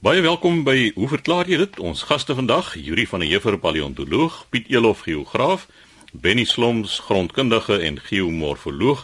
Baie 0.00 0.22
welkom 0.24 0.62
by 0.64 0.94
Hoe 0.96 1.10
verklaar 1.12 1.44
jy 1.44 1.58
dit? 1.60 1.74
Ons 1.84 2.06
gaste 2.08 2.32
vandag, 2.32 2.70
Yuri 2.80 3.02
van 3.04 3.20
der 3.20 3.28
Heever, 3.28 3.58
paleontoloog, 3.60 4.46
Piet 4.48 4.70
Elof, 4.72 5.02
geograaf, 5.04 5.66
Benny 6.16 6.46
Sloms, 6.48 6.94
grondkundige 7.04 7.76
en 7.84 7.98
geomorfoloog. 8.06 9.02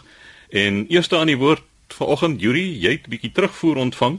En 0.49 0.87
eerste 0.89 1.19
aan 1.19 1.29
die 1.29 1.37
woord 1.37 1.61
vanoggend, 1.93 2.41
Yuri, 2.41 2.65
jy 2.81 2.95
het 2.95 3.05
'n 3.05 3.13
bietjie 3.13 3.31
terugvoer 3.31 3.77
ontvang 3.77 4.17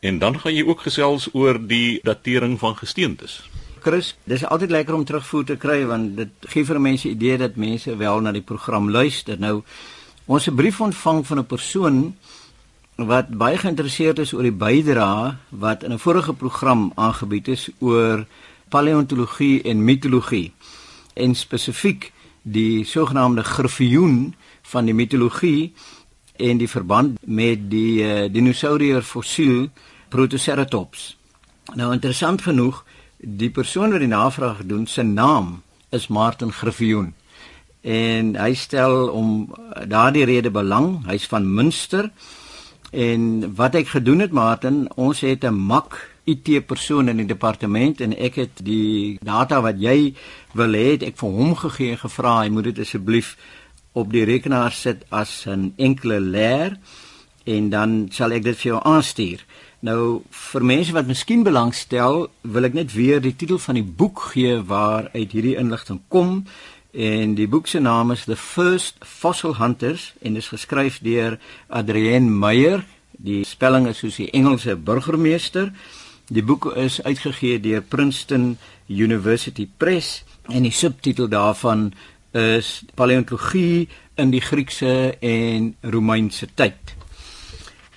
en 0.00 0.18
dan 0.18 0.40
gaan 0.40 0.54
jy 0.54 0.64
ook 0.64 0.80
gesels 0.80 1.28
oor 1.34 1.60
die 1.60 2.00
datering 2.02 2.58
van 2.58 2.76
gesteentes. 2.76 3.42
Chris, 3.80 4.16
dis 4.24 4.44
altyd 4.44 4.70
lekker 4.70 4.94
om 4.94 5.04
terugvoer 5.04 5.44
te 5.44 5.56
kry 5.56 5.84
want 5.84 6.16
dit 6.16 6.32
gee 6.40 6.64
vir 6.64 6.80
mense 6.80 7.08
idee 7.08 7.36
dat 7.36 7.56
mense 7.56 7.96
wel 7.96 8.20
na 8.20 8.32
die 8.32 8.42
program 8.42 8.90
luister. 8.90 9.38
Nou 9.38 9.62
ons 10.24 10.48
'n 10.48 10.54
brief 10.54 10.80
ontvang 10.80 11.26
van 11.26 11.38
'n 11.38 11.46
persoon 11.46 12.16
wat 12.96 13.28
baie 13.28 13.58
geïnteresseerd 13.58 14.18
is 14.22 14.32
oor 14.32 14.46
die 14.46 14.54
bydrae 14.54 15.34
wat 15.50 15.82
in 15.82 15.92
'n 15.92 15.98
vorige 15.98 16.32
program 16.32 16.92
aangebied 16.94 17.48
is 17.48 17.70
oor 17.78 18.26
paleontologie 18.68 19.62
en 19.62 19.84
mitologie 19.84 20.52
en 21.14 21.34
spesifiek 21.34 22.12
die 22.42 22.84
sogenaamde 22.84 23.42
griffioen 23.42 24.34
van 24.62 24.84
die 24.84 24.94
mitologie 24.94 25.72
en 26.36 26.58
die 26.58 26.68
verband 26.68 27.18
met 27.26 27.70
die 27.70 28.02
uh, 28.02 28.32
dinosourier 28.32 29.02
fossiel 29.02 29.68
Protoceratops. 30.08 31.16
Nou 31.74 31.92
interessant 31.92 32.42
genoeg, 32.42 32.84
die 33.18 33.50
persoon 33.50 33.90
wat 33.90 33.98
die 33.98 34.08
navraag 34.08 34.60
doen, 34.68 34.86
se 34.86 35.02
naam 35.02 35.62
is 35.90 36.06
Martin 36.06 36.52
Griffioen. 36.52 37.14
En 37.80 38.36
hy 38.36 38.54
stel 38.54 39.08
om 39.08 39.54
daardie 39.86 40.24
rede 40.24 40.50
belang, 40.50 41.06
hy's 41.06 41.26
van 41.26 41.54
Münster 41.54 42.10
En 42.94 43.54
wat 43.58 43.74
ek 43.74 43.88
gedoen 43.90 44.22
het 44.22 44.30
Martin, 44.30 44.86
ons 44.94 45.20
het 45.20 45.44
'n 45.44 45.54
mak 45.54 46.10
IT 46.24 46.66
persoon 46.66 47.08
in 47.08 47.16
die 47.16 47.26
departement 47.26 48.00
en 48.00 48.16
ek 48.16 48.34
het 48.34 48.62
die 48.62 49.18
data 49.20 49.60
wat 49.60 49.80
jy 49.80 50.14
wil 50.52 50.72
hê, 50.72 51.02
ek 51.02 51.16
vir 51.18 51.30
hom 51.30 51.54
gegee 51.56 51.90
en 51.90 51.98
gevra 51.98 52.40
hy 52.40 52.48
moet 52.48 52.64
dit 52.64 52.78
asseblief 52.78 53.36
op 53.92 54.12
die 54.12 54.24
rekenaar 54.24 54.72
sit 54.72 55.04
as 55.10 55.46
'n 55.46 55.74
enkele 55.76 56.20
leer 56.20 56.78
en 57.44 57.70
dan 57.70 58.08
sal 58.10 58.32
ek 58.32 58.42
dit 58.42 58.56
vir 58.56 58.72
jou 58.72 58.80
aanstuur. 58.84 59.44
Nou 59.80 60.22
vir 60.30 60.64
mense 60.64 60.92
wat 60.92 61.06
miskien 61.06 61.42
belangstel, 61.42 62.30
wil 62.40 62.64
ek 62.64 62.72
net 62.72 62.92
weer 62.92 63.20
die 63.20 63.36
titel 63.36 63.58
van 63.58 63.74
die 63.74 63.84
boek 63.84 64.20
gee 64.32 64.62
waar 64.62 65.10
uit 65.12 65.32
hierdie 65.32 65.58
inligting 65.60 66.00
kom. 66.08 66.46
En 66.94 67.32
die 67.34 67.48
boek 67.50 67.66
se 67.66 67.80
naam 67.82 68.12
is 68.14 68.22
The 68.24 68.36
First 68.36 69.00
Fossil 69.02 69.56
Hunters 69.58 70.12
en 70.22 70.36
is 70.36 70.48
geskryf 70.48 71.00
deur 71.02 71.40
Adrienne 71.66 72.30
Meyer. 72.30 72.84
Die 73.10 73.42
spelling 73.44 73.88
is 73.90 73.98
soos 73.98 74.20
die 74.20 74.30
Engelse 74.30 74.76
burgemeester. 74.76 75.72
Die 76.30 76.44
boek 76.46 76.68
is 76.78 77.00
uitgegee 77.02 77.58
deur 77.60 77.82
Princeton 77.82 78.54
University 78.86 79.66
Press 79.66 80.22
en 80.46 80.62
die 80.62 80.72
subtitel 80.72 81.26
daarvan 81.28 81.88
is 82.30 82.84
Paleontologie 82.94 83.88
in 84.14 84.30
die 84.30 84.42
Griekse 84.42 85.16
en 85.18 85.74
Romeinse 85.82 86.46
tyd. 86.54 86.94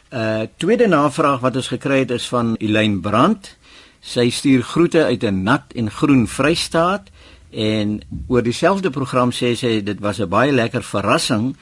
'n 0.09 0.17
uh, 0.17 0.49
Tweede 0.57 0.87
navraag 0.87 1.39
wat 1.45 1.55
ons 1.55 1.69
gekry 1.69 1.99
het 1.99 2.11
is 2.11 2.25
van 2.33 2.55
Elaine 2.57 2.97
Brandt. 2.99 3.57
Sy 4.01 4.29
stuur 4.29 4.63
groete 4.63 5.03
uit 5.03 5.23
'n 5.23 5.43
nat 5.43 5.73
en 5.75 5.91
groen 5.91 6.27
Vrystaat 6.27 7.11
En 7.51 8.01
oor 8.27 8.43
dieselfde 8.43 8.89
program 8.89 9.31
sê 9.31 9.55
sy 9.55 9.81
dit 9.83 9.99
was 9.99 10.19
'n 10.19 10.29
baie 10.29 10.51
lekker 10.51 10.83
verrassing 10.83 11.55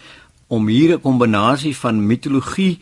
om 0.48 0.68
hier 0.68 0.96
'n 0.96 1.02
kombinasie 1.02 1.76
van 1.78 2.06
mitologie 2.08 2.80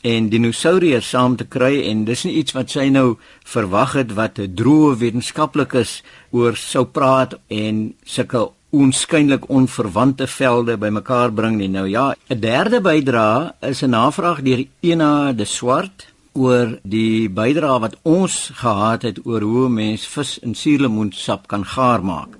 en 0.00 0.28
dinosouriërs 0.28 1.08
saam 1.08 1.36
te 1.36 1.44
kry 1.44 1.82
en 1.90 2.04
dis 2.04 2.24
nie 2.24 2.34
iets 2.34 2.52
wat 2.52 2.70
sy 2.70 2.88
nou 2.88 3.16
verwag 3.44 3.92
het 3.92 4.12
wat 4.14 4.38
'n 4.38 4.54
droë 4.54 4.96
wetenskaplikes 4.96 6.02
oor 6.30 6.56
sou 6.56 6.84
praat 6.84 7.38
en 7.48 7.94
sulke 8.04 8.50
onskynlik 8.70 9.48
onverwante 9.48 10.26
velde 10.26 10.76
bymekaar 10.76 11.32
bring 11.32 11.56
nie. 11.56 11.68
Nou 11.68 11.88
ja, 11.88 12.14
'n 12.28 12.40
derde 12.40 12.80
bydra 12.80 13.54
is 13.60 13.82
'n 13.82 13.90
navraag 13.90 14.42
deur 14.42 14.64
Ena 14.80 15.32
de 15.32 15.44
Swart 15.44 16.15
oor 16.36 16.78
die 16.82 17.28
bydrae 17.32 17.80
wat 17.80 17.96
ons 18.02 18.50
gehad 18.54 19.02
het 19.02 19.18
oor 19.24 19.40
hoe 19.40 19.68
mens 19.68 20.06
vis 20.06 20.38
in 20.38 20.54
suurlemoensap 20.54 21.48
kan 21.48 21.64
gaar 21.64 22.04
maak. 22.04 22.36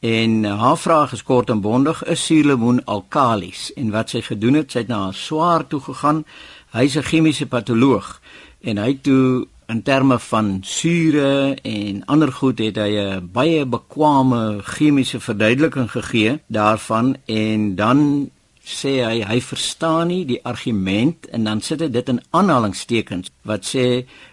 En 0.00 0.44
haar 0.44 0.78
vraag 0.78 1.12
is 1.12 1.22
kort 1.22 1.50
en 1.50 1.60
bondig: 1.60 2.04
Is 2.04 2.24
suurlemoen 2.24 2.84
alkalis? 2.84 3.72
En 3.76 3.90
wat 3.90 4.10
sy 4.10 4.22
gedoen 4.24 4.54
het, 4.62 4.72
sy 4.72 4.78
het 4.84 4.88
na 4.88 5.02
haar 5.10 5.14
swaar 5.14 5.66
toe 5.66 5.80
gegaan. 5.80 6.24
Hy's 6.72 6.96
'n 6.96 7.02
chemiese 7.02 7.46
patoloog 7.46 8.20
en 8.60 8.78
hy 8.78 8.98
toe 9.02 9.46
in 9.70 9.82
terme 9.82 10.18
van 10.18 10.58
sure 10.62 11.54
en 11.62 12.02
ander 12.06 12.32
goed 12.32 12.58
het 12.58 12.76
hy 12.76 12.92
'n 12.98 13.28
baie 13.32 13.64
bekwame 13.64 14.62
chemiese 14.62 15.20
verduideliking 15.20 15.90
gegee 15.90 16.38
daarvan 16.46 17.16
en 17.26 17.74
dan 17.76 18.30
sê 18.70 18.92
hy 19.04 19.22
hy 19.26 19.38
verstaan 19.44 20.08
nie 20.08 20.24
die 20.24 20.40
argument 20.46 21.26
en 21.34 21.44
dan 21.44 21.60
sit 21.60 21.80
hy 21.84 21.88
dit 21.92 22.12
in 22.12 22.20
aanhalingstekens 22.30 23.32
wat 23.48 23.66
sê 23.68 23.86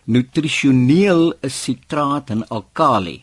nutrisioneel 0.06 1.34
is 1.42 1.64
sitraat 1.68 2.30
en 2.36 2.46
alkali. 2.48 3.22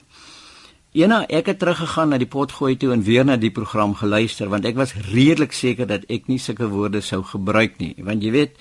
Ena 0.95 1.25
ek 1.27 1.49
het 1.51 1.59
teruggegaan 1.59 2.13
na 2.15 2.19
die 2.23 2.31
potgooi 2.31 2.77
toe 2.79 2.93
en 2.95 3.03
weer 3.03 3.25
na 3.27 3.35
die 3.37 3.51
program 3.55 3.97
geluister 3.99 4.51
want 4.53 4.67
ek 4.69 4.77
was 4.79 4.95
redelik 5.11 5.55
seker 5.57 5.89
dat 5.91 6.05
ek 6.07 6.29
nie 6.31 6.39
sulke 6.39 6.69
woorde 6.71 7.03
sou 7.03 7.23
gebruik 7.27 7.81
nie 7.83 7.95
want 7.99 8.23
jy 8.23 8.31
weet 8.31 8.61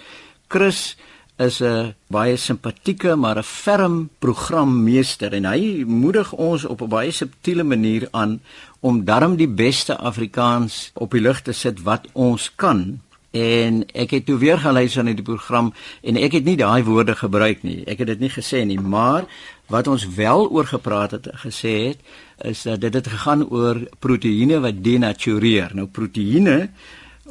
Chris 0.49 0.95
is 1.37 1.61
'n 1.61 1.93
baie 2.09 2.37
simpatieke 2.37 3.15
maar 3.15 3.37
'n 3.37 3.43
ferm 3.43 4.09
programmeester 4.19 5.33
en 5.33 5.45
hy 5.45 5.83
moedig 5.85 6.33
ons 6.33 6.65
op 6.65 6.81
'n 6.81 6.89
baie 6.89 7.11
subtiele 7.11 7.63
manier 7.63 8.07
aan 8.11 8.41
om 8.83 9.05
darm 9.07 9.37
die 9.39 9.47
beste 9.47 9.95
Afrikaans 9.97 10.91
op 10.99 11.15
die 11.15 11.21
lig 11.23 11.39
te 11.41 11.55
sit 11.55 11.79
wat 11.87 12.09
ons 12.19 12.49
kan. 12.59 12.99
En 13.33 13.79
ek 13.95 14.11
het 14.17 14.25
toe 14.27 14.35
weer 14.41 14.59
geluister 14.59 15.05
na 15.07 15.13
die 15.15 15.25
program 15.25 15.71
en 16.03 16.19
ek 16.19 16.35
het 16.37 16.45
nie 16.45 16.57
daai 16.59 16.83
woorde 16.83 17.15
gebruik 17.15 17.63
nie. 17.63 17.79
Ek 17.87 18.03
het 18.03 18.11
dit 18.11 18.25
nie 18.25 18.33
gesê 18.33 18.65
nie, 18.67 18.77
maar 18.77 19.23
wat 19.71 19.87
ons 19.87 20.03
wel 20.17 20.49
oor 20.51 20.67
gepraat 20.67 21.15
het 21.15 21.31
gesê 21.45 21.73
het 21.93 22.03
is 22.51 22.65
dat 22.67 22.83
dit 22.83 22.99
het 22.99 23.07
gegaan 23.07 23.47
oor 23.47 23.79
proteïene 24.03 24.59
wat 24.61 24.83
denatureer. 24.83 25.71
Nou 25.79 25.87
proteïene 25.87 26.69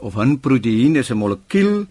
of 0.00 0.16
'n 0.16 0.40
proteïen 0.40 0.96
is 0.96 1.10
'n 1.10 1.20
molekuul 1.20 1.86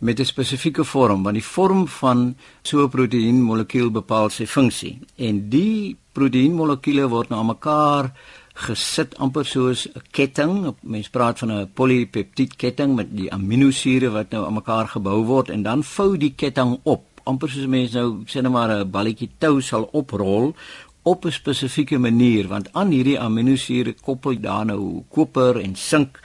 met 0.00 0.20
'n 0.20 0.24
spesifieke 0.24 0.84
vorm 0.84 1.22
want 1.22 1.34
die 1.34 1.50
vorm 1.54 1.88
van 1.88 2.36
so 2.62 2.82
'n 2.82 2.90
proteïen 2.90 3.40
molekuul 3.40 3.90
bepaal 3.90 4.30
sy 4.30 4.46
funksie 4.46 4.98
en 5.16 5.48
die 5.48 5.96
proteïen 6.12 6.54
molekules 6.54 7.08
word 7.08 7.28
na 7.28 7.42
mekaar 7.42 8.12
gesit 8.54 9.16
amper 9.18 9.44
soos 9.44 9.86
'n 9.86 10.02
ketting. 10.10 10.74
Mense 10.82 11.10
praat 11.10 11.38
van 11.38 11.52
'n 11.52 11.70
polipeptied 11.74 12.56
ketting 12.56 12.94
met 12.94 13.16
die 13.16 13.32
aminosure 13.32 14.10
wat 14.10 14.30
nou 14.30 14.46
aan 14.46 14.54
mekaar 14.54 14.88
gebou 14.88 15.24
word. 15.24 15.50
En 15.50 15.62
dan 15.62 15.84
vou 15.84 16.16
die 16.16 16.34
ketting 16.36 16.80
op. 16.82 17.04
Amper 17.24 17.48
soos 17.48 17.66
mense 17.66 17.98
nou 17.98 18.22
sê 18.26 18.42
net 18.42 18.52
maar 18.52 18.70
'n 18.70 18.90
balletjie 18.90 19.30
tou 19.38 19.60
sal 19.60 19.88
oprol 19.92 20.54
op 21.02 21.24
'n 21.24 21.30
spesifieke 21.30 21.98
manier. 21.98 22.48
Want 22.48 22.72
aan 22.72 22.90
hierdie 22.90 23.20
aminosure 23.20 23.94
koppel 24.00 24.40
daar 24.40 24.66
nou 24.66 25.02
koper 25.08 25.60
en 25.60 25.74
sink 25.76 26.20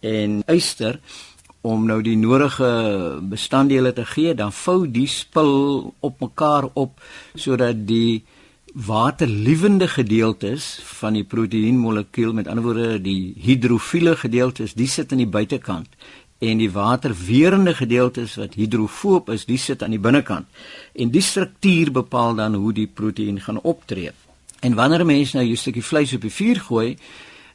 en 0.00 0.42
yster 0.46 1.00
om 1.60 1.86
nou 1.86 2.00
die 2.02 2.16
nodige 2.16 3.18
bestanddele 3.22 3.92
te 3.92 4.04
gee, 4.04 4.34
dan 4.34 4.52
vou 4.52 4.90
die 4.90 5.06
spul 5.06 5.94
op 6.00 6.20
mekaar 6.20 6.70
op 6.72 7.00
sodat 7.34 7.86
die 7.86 8.24
waterliewende 8.74 9.88
gedeeltes 9.88 10.80
van 10.98 11.12
die 11.12 11.24
proteïenmolekuul, 11.24 12.32
met 12.32 12.48
ander 12.48 12.64
woorde 12.64 13.00
die 13.02 13.34
hidrofiele 13.36 14.16
gedeeltes, 14.16 14.74
die 14.74 14.88
sit 14.88 15.12
aan 15.12 15.22
die 15.24 15.30
buitekant 15.30 15.88
en 16.40 16.60
die 16.60 16.70
waterweerende 16.72 17.74
gedeeltes 17.76 18.38
wat 18.40 18.54
hidrofoob 18.56 19.28
is, 19.34 19.44
die 19.44 19.58
sit 19.60 19.82
aan 19.82 19.92
die 19.92 20.00
binnekant. 20.00 20.46
En 20.96 21.10
die 21.12 21.20
struktuur 21.20 21.90
bepaal 21.92 22.34
dan 22.38 22.56
hoe 22.56 22.72
die 22.72 22.86
proteïen 22.88 23.40
gaan 23.44 23.60
optree. 23.60 24.12
En 24.60 24.74
wanneer 24.74 25.00
'n 25.00 25.06
mens 25.06 25.32
nou 25.32 25.44
'n 25.44 25.56
stukkie 25.56 25.84
vleis 25.84 26.14
op 26.14 26.20
die 26.20 26.32
vuur 26.32 26.60
gooi, 26.60 26.96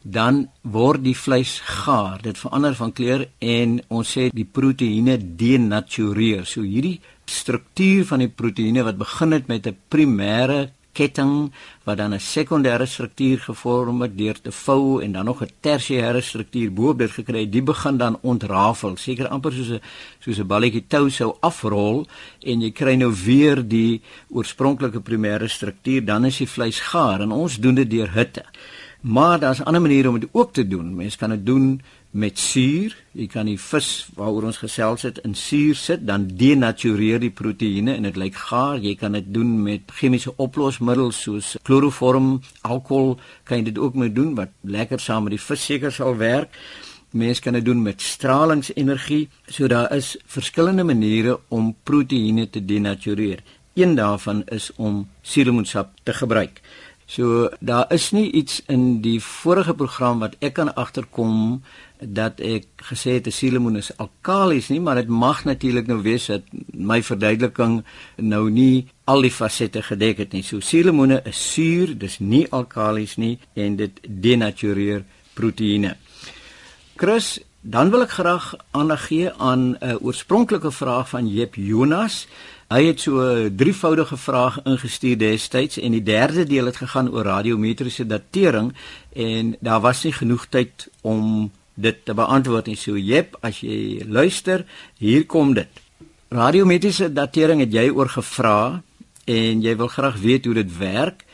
dan 0.02 0.50
word 0.62 1.04
die 1.04 1.18
vleis 1.18 1.60
gaar. 1.66 2.22
Dit 2.22 2.38
verander 2.38 2.76
van 2.76 2.94
kleur 2.94 3.28
en 3.40 3.82
ons 3.88 4.18
sê 4.18 4.30
die 4.30 4.46
proteïene 4.46 5.18
denatureer. 5.36 6.46
So 6.46 6.62
hierdie 6.62 7.00
struktuur 7.26 8.06
van 8.06 8.20
die 8.20 8.30
proteïene 8.30 8.84
wat 8.84 8.98
begin 8.98 9.32
het 9.32 9.48
met 9.48 9.68
'n 9.68 9.78
primêre 9.90 10.70
ketting 10.96 11.52
wat 11.86 11.98
dan 11.98 12.14
'n 12.14 12.20
sekondêre 12.20 12.88
struktuur 12.88 13.40
gevorm 13.40 14.02
het 14.02 14.18
deur 14.18 14.42
te 14.42 14.52
vou 14.52 15.04
en 15.04 15.12
dan 15.12 15.26
nog 15.26 15.42
'n 15.42 15.52
tersiêre 15.62 16.22
struktuur 16.22 16.74
bo-op 16.74 16.98
dit 16.98 17.12
gekry 17.12 17.50
die 17.50 17.62
begin 17.62 17.98
dan 17.98 18.18
ontrafel, 18.22 18.98
seker 18.98 19.28
amper 19.28 19.52
soos 19.52 19.70
'n 19.70 19.82
soos 20.20 20.40
'n 20.40 20.48
balletjie 20.48 20.86
tou 20.88 21.10
sou 21.10 21.36
afrol 21.40 22.08
en 22.42 22.62
jy 22.62 22.72
kry 22.72 22.96
nou 22.96 23.14
weer 23.26 23.68
die 23.68 24.02
oorspronklike 24.30 25.00
primêre 25.00 25.48
struktuur, 25.48 26.06
dan 26.06 26.26
is 26.26 26.38
die 26.38 26.48
vleis 26.48 26.80
gaar 26.80 27.22
en 27.22 27.32
ons 27.32 27.58
doen 27.58 27.76
dit 27.76 27.90
deur 27.90 28.12
hitte. 28.14 28.44
Maar 29.02 29.40
daar's 29.40 29.64
ander 29.64 29.82
maniere 29.82 30.10
om 30.10 30.20
dit 30.20 30.30
ook 30.32 30.54
te 30.54 30.68
doen. 30.68 30.96
Mens 30.96 31.16
kan 31.16 31.30
dit 31.30 31.46
doen 31.46 31.82
met 32.16 32.40
suur. 32.40 32.96
Jy 33.12 33.28
kan 33.28 33.48
die 33.50 33.58
vis 33.60 33.90
waaroor 34.16 34.48
ons 34.48 34.60
gesels 34.64 35.04
het 35.08 35.20
in 35.28 35.36
suur 35.36 35.76
sit, 35.76 36.06
dan 36.08 36.30
denatureer 36.40 37.20
die 37.20 37.32
proteïene 37.36 37.98
en 37.98 38.08
dit 38.08 38.20
lyk 38.20 38.40
gaar. 38.48 38.80
Jy 38.80 38.96
kan 39.00 39.18
dit 39.18 39.28
doen 39.36 39.52
met 39.64 39.92
chemiese 40.00 40.32
oplosmiddels 40.40 41.20
soos 41.28 41.56
chloroform, 41.68 42.40
alkohol, 42.64 43.18
kan 43.44 43.60
jy 43.60 43.70
dit 43.72 43.82
ook 43.84 44.00
mee 44.00 44.14
doen 44.16 44.32
wat 44.40 44.56
lekker 44.64 45.00
saam 45.00 45.28
met 45.28 45.36
die 45.36 45.44
vis 45.44 45.68
seker 45.72 45.92
sal 45.92 46.16
werk. 46.20 46.56
Mens 47.16 47.40
kan 47.40 47.56
dit 47.56 47.64
doen 47.66 47.84
met 47.84 48.02
stralingsenergie. 48.02 49.28
So 49.48 49.68
daar 49.72 49.92
is 49.96 50.16
verskillende 50.26 50.84
maniere 50.84 51.38
om 51.48 51.76
proteïene 51.84 52.50
te 52.50 52.64
denatureer. 52.66 53.44
Een 53.76 53.96
daarvan 53.96 54.44
is 54.52 54.72
om 54.76 55.08
suurlemoensap 55.22 55.92
te 56.04 56.14
gebruik. 56.14 56.62
So 57.06 57.50
daar 57.60 57.86
is 57.94 58.10
nie 58.12 58.32
iets 58.32 58.64
in 58.66 59.02
die 59.02 59.20
vorige 59.22 59.76
program 59.78 60.24
wat 60.24 60.36
ek 60.42 60.56
kan 60.58 60.72
agterkom 60.74 61.62
dat 62.02 62.40
ek 62.42 62.66
gesê 62.90 63.18
het 63.18 63.28
'n 63.28 63.32
suurlemoen 63.32 63.78
is 63.78 63.98
alkalies 63.98 64.70
nie, 64.70 64.80
maar 64.80 64.96
dit 64.96 65.08
mag 65.08 65.44
natuurlik 65.46 65.88
nou 65.88 66.02
wees 66.02 66.26
dat 66.26 66.42
my 66.74 67.04
verduideliking 67.04 67.84
nou 68.18 68.50
nie 68.50 68.88
al 69.04 69.22
die 69.22 69.32
fasette 69.32 69.82
gedek 69.82 70.18
het 70.18 70.32
nie. 70.32 70.44
So 70.44 70.60
suurlemoene 70.60 71.22
is 71.26 71.54
suur, 71.54 71.98
dis 71.98 72.20
nie 72.20 72.48
alkalies 72.52 73.16
nie 73.18 73.40
en 73.54 73.76
dit 73.76 74.00
denatureer 74.08 75.04
proteïene. 75.34 75.96
Chris, 76.96 77.40
dan 77.66 77.90
wil 77.90 78.04
ek 78.06 78.14
graag 78.14 78.54
aandag 78.78 79.08
gee 79.10 79.32
aan 79.42 79.78
'n 79.82 79.98
oorspronklike 80.02 80.72
vraag 80.72 81.10
van 81.10 81.28
Jep 81.28 81.56
Jonas. 81.56 82.28
Hy 82.70 82.84
het 82.86 83.00
so 83.00 83.22
'n 83.22 83.56
drievoudige 83.56 84.18
vraag 84.18 84.64
ingestuur 84.64 85.18
destyds 85.18 85.78
en 85.80 85.92
die 85.92 86.04
derde 86.04 86.46
deel 86.46 86.66
het 86.66 86.76
gegaan 86.76 87.10
oor 87.10 87.24
radiometriese 87.24 88.06
datering 88.06 88.74
en 89.14 89.56
daar 89.60 89.82
was 89.82 90.04
nie 90.04 90.14
genoeg 90.14 90.46
tyd 90.50 90.88
om 91.02 91.52
dit 91.74 92.06
te 92.06 92.14
beantwoord 92.14 92.66
nie. 92.66 92.76
So 92.76 92.98
Jep, 92.98 93.38
as 93.42 93.60
jy 93.60 94.04
luister, 94.08 94.66
hier 94.98 95.26
kom 95.26 95.54
dit. 95.54 95.68
Radiometriese 96.30 97.14
datering 97.14 97.60
het 97.60 97.74
jy 97.74 97.90
oor 97.90 98.10
gevra 98.10 98.82
en 99.26 99.62
jy 99.62 99.76
wil 99.76 99.88
graag 99.88 100.18
weet 100.18 100.46
hoe 100.46 100.54
dit 100.54 100.78
werk 100.78 101.25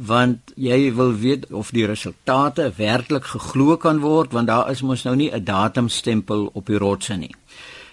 want 0.00 0.52
jy 0.56 0.94
wil 0.96 1.12
weet 1.20 1.50
of 1.52 1.70
die 1.76 1.84
resultate 1.86 2.70
werklik 2.76 3.26
geglo 3.34 3.76
kan 3.76 4.00
word 4.00 4.32
want 4.32 4.48
daar 4.48 4.70
is 4.72 4.80
mos 4.82 5.04
nou 5.04 5.16
nie 5.16 5.30
'n 5.30 5.44
datumstempel 5.44 6.50
op 6.52 6.66
die 6.66 6.78
rotse 6.78 7.16
nie. 7.16 7.34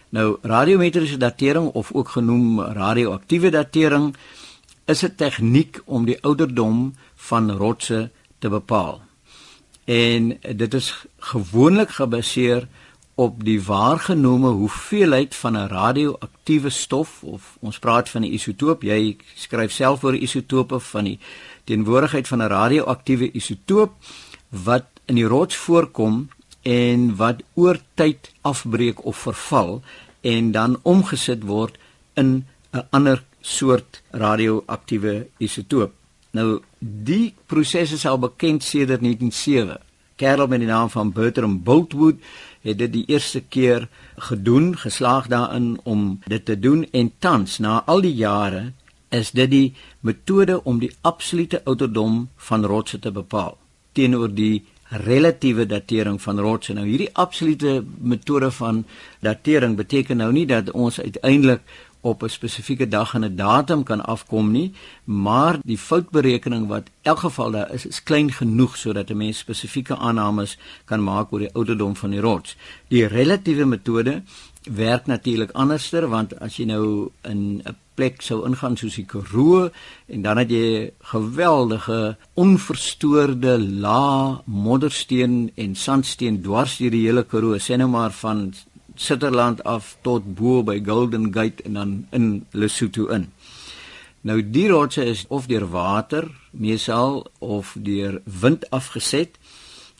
Nou 0.09 0.37
radiometriese 0.41 1.17
datering 1.17 1.67
of 1.73 1.91
ook 1.91 2.09
genoem 2.09 2.61
radioaktiewe 2.61 3.49
datering 3.49 4.15
is 4.85 5.03
'n 5.03 5.15
tegniek 5.15 5.81
om 5.85 6.05
die 6.05 6.23
ouderdom 6.23 6.95
van 7.15 7.51
rotse 7.51 8.09
te 8.39 8.49
bepaal. 8.49 9.01
En 9.85 10.39
dit 10.55 10.73
is 10.73 11.05
gewoonlik 11.17 11.89
gebaseer 11.89 12.67
op 13.17 13.43
die 13.43 13.57
waargenome 13.65 14.49
hoeveelheid 14.49 15.35
van 15.35 15.57
'n 15.57 15.67
radioaktiewe 15.67 16.69
stof 16.69 17.23
of 17.23 17.57
ons 17.59 17.79
praat 17.79 18.09
van 18.09 18.21
'n 18.21 18.33
isotoop. 18.33 18.81
Jy 18.81 19.17
skryf 19.35 19.71
self 19.71 20.03
oor 20.03 20.15
isotope 20.15 20.79
van 20.79 21.03
die 21.03 21.19
teenwoordigheid 21.63 22.27
van 22.27 22.41
'n 22.41 22.47
radioaktiewe 22.47 23.31
isotoop 23.31 23.91
wat 24.49 24.85
in 25.05 25.15
die 25.15 25.25
rots 25.25 25.55
voorkom 25.55 26.29
en 26.61 27.15
wat 27.15 27.41
oor 27.53 27.79
tyd 27.93 28.31
afbreek 28.41 29.05
of 29.05 29.17
verval 29.17 29.81
en 30.21 30.51
dan 30.51 30.79
omgesit 30.81 31.43
word 31.43 31.77
in 32.13 32.45
'n 32.71 32.87
ander 32.89 33.23
soort 33.41 34.01
radioaktiewe 34.11 35.27
isotoop. 35.37 35.93
Nou 36.31 36.61
die 36.79 37.33
proses 37.45 37.91
is 37.91 38.05
al 38.05 38.19
bekend 38.19 38.63
sedert 38.63 39.01
1907. 39.01 39.86
Kerel 40.17 40.47
met 40.49 40.59
die 40.59 40.69
naam 40.69 40.89
van 40.89 41.11
Bertram 41.13 41.59
Boltwood 41.63 42.21
het 42.65 42.77
dit 42.77 42.93
die 42.93 43.05
eerste 43.07 43.41
keer 43.41 43.87
gedoen, 44.29 44.73
geslaag 44.77 45.27
daarin 45.31 45.77
om 45.83 46.19
dit 46.25 46.45
te 46.45 46.59
doen 46.59 46.87
en 46.91 47.11
tans 47.19 47.59
na 47.63 47.83
al 47.85 48.01
die 48.01 48.15
jare 48.15 48.71
is 49.09 49.31
dit 49.31 49.51
die 49.51 49.67
metode 49.99 50.57
om 50.63 50.81
die 50.81 50.91
absolute 51.01 51.61
ouderdom 51.63 52.25
van 52.49 52.65
rotse 52.65 52.99
te 52.99 53.11
bepaal 53.11 53.57
teenoor 53.97 54.33
die 54.33 54.65
relatiewe 54.87 55.65
datering 55.67 56.21
van 56.21 56.39
rotse. 56.39 56.73
Nou 56.73 56.85
hierdie 56.87 57.09
absolute 57.13 57.81
metode 57.99 58.51
van 58.55 58.85
datering 59.25 59.75
beteken 59.75 60.21
nou 60.21 60.31
nie 60.31 60.45
dat 60.47 60.71
ons 60.71 60.99
uiteindelik 61.01 61.61
op 62.01 62.23
'n 62.23 62.29
spesifieke 62.29 62.87
dag 62.87 63.13
en 63.13 63.23
'n 63.23 63.35
datum 63.35 63.83
kan 63.83 64.05
afkom 64.05 64.51
nie, 64.51 64.73
maar 65.03 65.59
die 65.63 65.77
foutberekening 65.77 66.67
wat 66.67 66.89
elk 67.01 67.19
geval 67.19 67.51
daar 67.51 67.73
is, 67.73 67.85
is 67.85 68.03
klein 68.03 68.31
genoeg 68.31 68.77
sodat 68.77 69.09
'n 69.09 69.17
mens 69.17 69.37
spesifieke 69.37 69.95
aannames 69.95 70.57
kan 70.85 71.03
maak 71.03 71.31
oor 71.31 71.39
die 71.39 71.53
ouderdom 71.53 71.95
van 71.95 72.09
die 72.09 72.19
rots. 72.19 72.55
Die 72.87 73.05
relatiewe 73.05 73.65
metode 73.65 74.23
werk 74.63 75.05
natuurlik 75.05 75.51
anderster 75.51 76.07
want 76.07 76.39
as 76.39 76.57
jy 76.57 76.65
nou 76.65 77.09
in 77.21 77.61
'n 77.65 77.75
plek 77.95 78.21
sou 78.21 78.45
ingaan 78.45 78.77
soos 78.77 78.95
die 78.95 79.05
Karoo 79.05 79.69
en 80.05 80.21
dan 80.21 80.37
het 80.37 80.49
jy 80.49 80.91
geweldige 81.11 82.17
onverstoorde 82.33 83.57
lae 83.59 84.41
moddersteen 84.45 85.51
en 85.55 85.75
sandsteen 85.75 86.41
dwars 86.41 86.77
deur 86.77 86.91
die 86.91 87.05
hele 87.07 87.23
Karoo 87.23 87.57
sê 87.57 87.77
nou 87.77 87.89
maar 87.89 88.11
van 88.11 88.53
Sutherland 88.97 89.63
af 89.63 89.95
tot 90.01 90.25
bo 90.35 90.63
by 90.63 90.81
Golden 90.85 91.31
Gate 91.33 91.63
en 91.63 91.73
dan 91.73 92.07
in 92.11 92.45
Lesotho 92.51 93.07
in. 93.13 93.29
Nou 94.21 94.41
die 94.41 94.67
rotse 94.67 95.05
is 95.05 95.25
of 95.29 95.47
deur 95.47 95.69
water 95.69 96.27
meesal 96.51 97.23
of 97.39 97.75
deur 97.79 98.21
wind 98.25 98.69
afgeset 98.69 99.37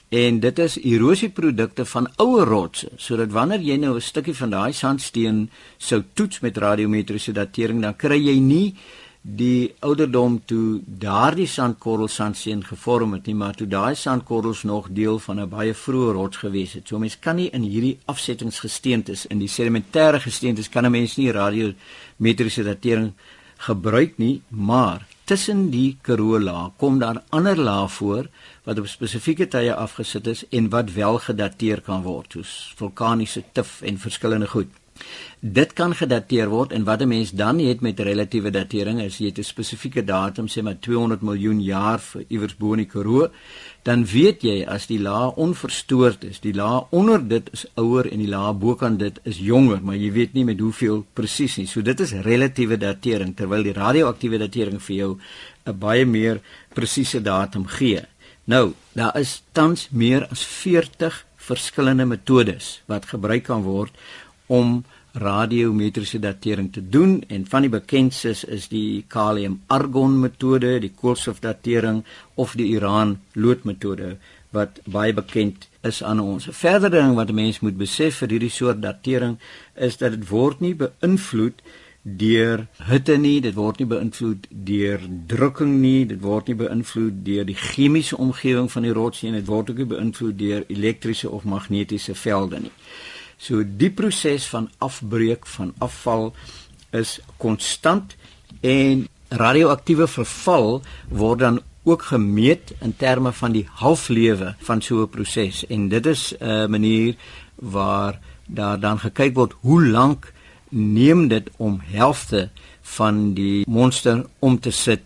En 0.07 0.39
dit 0.39 0.59
is 0.59 0.77
erosieprodukte 0.79 1.83
van 1.85 2.05
ouer 2.15 2.47
rotse, 2.47 2.87
sodat 2.95 3.33
wanneer 3.35 3.59
jy 3.59 3.75
nou 3.75 3.95
'n 3.95 4.01
stukkie 4.01 4.35
van 4.35 4.49
daai 4.49 4.73
sandsteen 4.73 5.49
sou 5.77 6.03
toets 6.13 6.39
met 6.39 6.57
radiometriese 6.57 7.31
datering, 7.31 7.81
dan 7.81 7.95
kry 7.95 8.15
jy 8.15 8.39
nie 8.39 8.75
die 9.27 9.73
ouderdom 9.83 10.37
toe 10.47 10.79
daardie 10.87 11.47
sandkorrel 11.51 12.07
sandsteen 12.07 12.61
gevorm 12.63 13.11
het 13.17 13.25
nie, 13.27 13.35
maar 13.35 13.57
toe 13.59 13.67
daai 13.67 13.95
sandkorrels 13.95 14.61
nog 14.63 14.87
deel 14.95 15.19
van 15.19 15.39
'n 15.41 15.49
baie 15.49 15.73
vroeë 15.73 16.13
rots 16.13 16.37
gewees 16.37 16.73
het. 16.73 16.87
So 16.87 16.99
mens 16.99 17.19
kan 17.19 17.35
nie 17.35 17.49
in 17.49 17.61
hierdie 17.61 17.99
afsettingsgesteentes 18.05 19.25
in 19.25 19.39
die 19.39 19.49
sedimentêre 19.49 20.19
gesteentes 20.19 20.69
kan 20.69 20.85
'n 20.85 20.91
mens 20.91 21.17
nie 21.17 21.31
radiometriese 21.31 22.63
datering 22.63 23.13
gebruik 23.57 24.17
nie, 24.17 24.41
maar 24.47 25.05
tussen 25.25 25.69
die 25.69 25.97
Karoo 26.01 26.39
laag 26.39 26.71
kom 26.77 26.99
daar 26.99 27.23
ander 27.29 27.57
lae 27.57 27.87
voor 27.87 28.29
wat 28.63 28.79
op 28.79 28.87
spesifieke 28.87 29.47
tye 29.47 29.73
afgesit 29.75 30.27
is 30.27 30.47
en 30.49 30.69
wat 30.69 30.91
wel 30.91 31.17
gedateer 31.17 31.81
kan 31.81 32.01
word, 32.01 32.31
soos 32.31 32.73
vulkaniese 32.75 33.43
tuf 33.51 33.81
en 33.81 33.97
verskillende 33.97 34.47
goed. 34.47 34.67
Dit 35.39 35.75
kan 35.77 35.91
gedateer 35.93 36.49
word 36.49 36.71
en 36.73 36.83
wat 36.83 37.01
'n 37.01 37.07
mens 37.07 37.31
dan 37.31 37.59
het 37.59 37.81
met 37.81 37.99
relatiewe 37.99 38.49
datering 38.49 39.01
is 39.01 39.17
jy 39.17 39.31
'n 39.37 39.43
spesifieke 39.43 40.03
datum 40.03 40.47
sê 40.47 40.63
maar 40.63 40.79
200 40.79 41.21
miljoen 41.21 41.61
jaar 41.61 41.99
vir 41.99 42.23
iewers 42.27 42.57
bo 42.57 42.73
in 42.73 42.77
die 42.77 42.85
Karoo, 42.85 43.29
dan 43.83 44.05
weet 44.05 44.41
jy 44.41 44.65
as 44.65 44.87
die 44.87 44.99
laag 44.99 45.35
onverstoord 45.35 46.23
is, 46.23 46.39
die 46.39 46.53
laag 46.53 46.83
onder 46.89 47.27
dit 47.27 47.49
is 47.53 47.65
ouer 47.75 48.11
en 48.11 48.17
die 48.17 48.27
laag 48.27 48.57
bokant 48.57 48.99
dit 48.99 49.19
is 49.23 49.37
jonger, 49.37 49.81
maar 49.81 49.95
jy 49.95 50.11
weet 50.11 50.33
nie 50.33 50.45
met 50.45 50.59
hoeveel 50.59 51.05
presies 51.13 51.57
nie. 51.57 51.67
So 51.67 51.81
dit 51.81 51.99
is 51.99 52.11
relatiewe 52.11 52.77
datering 52.77 53.35
terwyl 53.35 53.63
die 53.63 53.73
radioaktiewe 53.73 54.37
datering 54.37 54.81
vir 54.81 54.95
jou 54.95 55.17
'n 55.67 55.79
baie 55.79 56.05
meer 56.05 56.41
presiese 56.73 57.21
datum 57.21 57.67
gee. 57.67 58.01
Nou, 58.45 58.73
daar 58.93 59.19
is 59.19 59.43
tans 59.51 59.89
meer 59.91 60.27
as 60.31 60.43
40 60.43 61.25
verskillende 61.35 62.05
metodes 62.05 62.81
wat 62.87 63.05
gebruik 63.05 63.43
kan 63.43 63.61
word 63.61 63.91
om 64.47 64.83
radiometriese 65.17 66.19
datering 66.19 66.71
te 66.73 66.81
doen 66.89 67.23
en 67.27 67.45
van 67.49 67.65
die 67.65 67.71
bekendstes 67.73 68.43
is 68.43 68.67
die 68.71 69.03
kalium 69.07 69.59
argon 69.67 70.19
metode, 70.19 70.77
die 70.79 70.93
koolstofdatering 71.01 72.03
of 72.35 72.53
die 72.59 72.69
uran 72.77 73.17
lood 73.33 73.65
metode 73.65 74.17
wat 74.55 74.79
baie 74.85 75.13
bekend 75.13 75.67
is 75.81 76.03
aan 76.03 76.19
ons. 76.19 76.47
'n 76.47 76.53
Verdere 76.53 77.01
ding 77.01 77.15
wat 77.15 77.29
'n 77.29 77.35
mens 77.35 77.59
moet 77.59 77.77
besef 77.77 78.17
vir 78.21 78.29
hierdie 78.29 78.55
soort 78.59 78.81
datering 78.81 79.37
is 79.75 79.97
dat 79.97 80.11
dit 80.11 80.29
word 80.29 80.59
nie 80.59 80.75
beïnvloed 80.75 81.61
deur 82.03 82.67
hitte 82.87 83.17
nie, 83.17 83.41
dit 83.41 83.53
word 83.53 83.79
nie 83.79 83.87
beïnvloed 83.87 84.47
deur 84.49 84.99
drukking 85.27 85.73
nie, 85.81 86.05
dit 86.05 86.21
word 86.21 86.47
nie 86.47 86.55
beïnvloed 86.55 87.23
deur 87.25 87.45
die 87.45 87.55
chemiese 87.55 88.17
omgewing 88.17 88.71
van 88.71 88.83
die 88.83 88.93
rots 88.93 89.21
nie, 89.21 89.31
dit 89.31 89.45
word 89.45 89.69
ook 89.69 89.77
nie 89.77 89.91
beïnvloed 89.91 90.37
deur 90.37 90.63
elektriese 90.67 91.29
of 91.29 91.43
magnetiese 91.43 92.15
velde 92.15 92.59
nie. 92.59 92.71
So 93.37 93.63
die 93.63 93.89
proses 93.93 94.47
van 94.49 94.69
afbreek 94.77 95.45
van 95.45 95.73
afval 95.83 96.33
is 96.95 97.19
konstant 97.37 98.15
en 98.61 99.07
radioaktiewe 99.29 100.07
verval 100.07 100.81
word 101.09 101.39
dan 101.39 101.59
ook 101.87 102.07
gemeet 102.09 102.73
in 102.83 102.95
terme 102.95 103.31
van 103.31 103.51
die 103.51 103.67
halflewe 103.79 104.55
van 104.59 104.81
so 104.81 105.03
'n 105.03 105.09
proses 105.09 105.65
en 105.67 105.89
dit 105.89 106.05
is 106.05 106.33
'n 106.39 106.69
manier 106.69 107.15
waar 107.55 108.19
daar 108.47 108.79
dan 108.79 108.99
gekyk 108.99 109.35
word 109.35 109.53
hoe 109.61 109.85
lank 109.87 110.33
neem 110.69 111.27
dit 111.27 111.49
om 111.57 111.81
helfte 111.83 112.49
van 112.81 113.33
die 113.33 113.65
monster 113.67 114.25
om 114.39 114.59
te 114.59 114.71
sit 114.71 115.01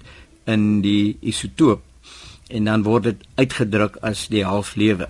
in 0.46 0.82
die 0.82 1.18
isotoop. 1.22 1.82
en 2.52 2.68
dan 2.68 2.84
word 2.84 3.10
dit 3.10 3.24
uitgedruk 3.40 3.98
as 4.06 4.28
die 4.32 4.44
halflewe. 4.46 5.10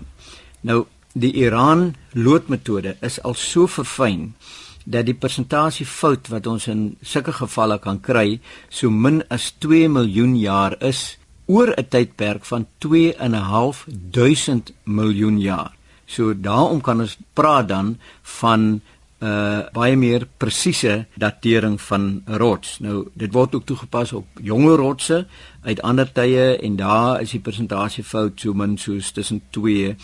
Nou 0.68 0.86
die 1.14 1.34
Iran 1.42 1.92
loodmetode 2.14 2.96
is 3.02 3.20
al 3.24 3.34
so 3.34 3.68
verfyn 3.68 4.34
dat 4.86 5.06
die 5.06 5.16
persentasie 5.16 5.86
fout 5.86 6.30
wat 6.34 6.48
ons 6.48 6.68
in 6.68 6.96
sulke 7.02 7.34
gevalle 7.38 7.78
kan 7.80 8.00
kry 8.02 8.40
so 8.70 8.90
min 8.90 9.22
as 9.30 9.52
2 9.60 9.90
miljoen 9.90 10.36
jaar 10.40 10.76
is 10.82 11.18
oor 11.48 11.74
'n 11.78 11.88
tydperk 11.90 12.46
van 12.46 12.68
2 12.78 13.14
en 13.16 13.32
'n 13.36 13.50
half 13.54 13.86
duisend 13.90 14.74
miljoen 14.84 15.40
jaar. 15.40 15.72
So 16.06 16.34
daarom 16.34 16.82
kan 16.82 17.00
ons 17.00 17.18
praat 17.34 17.68
dan 17.68 17.98
van 18.22 18.62
'n 18.62 18.82
uh, 19.20 19.60
baie 19.74 19.96
meer 19.96 20.28
presiese 20.38 21.06
datering 21.16 21.82
van 21.82 22.24
rots. 22.26 22.80
Nou 22.80 23.08
dit 23.14 23.34
word 23.34 23.56
ook 23.56 23.66
toegepas 23.66 24.14
op 24.14 24.28
jonger 24.42 24.76
rotse 24.76 25.28
uit 25.62 25.82
ander 25.82 26.12
tye 26.12 26.58
en 26.58 26.76
daar 26.76 27.22
is 27.22 27.32
die 27.32 27.40
persentasie 27.40 28.04
fout 28.04 28.40
so 28.40 28.54
min 28.54 28.78
soos 28.78 29.12
tussen 29.12 29.42
2 29.50 29.96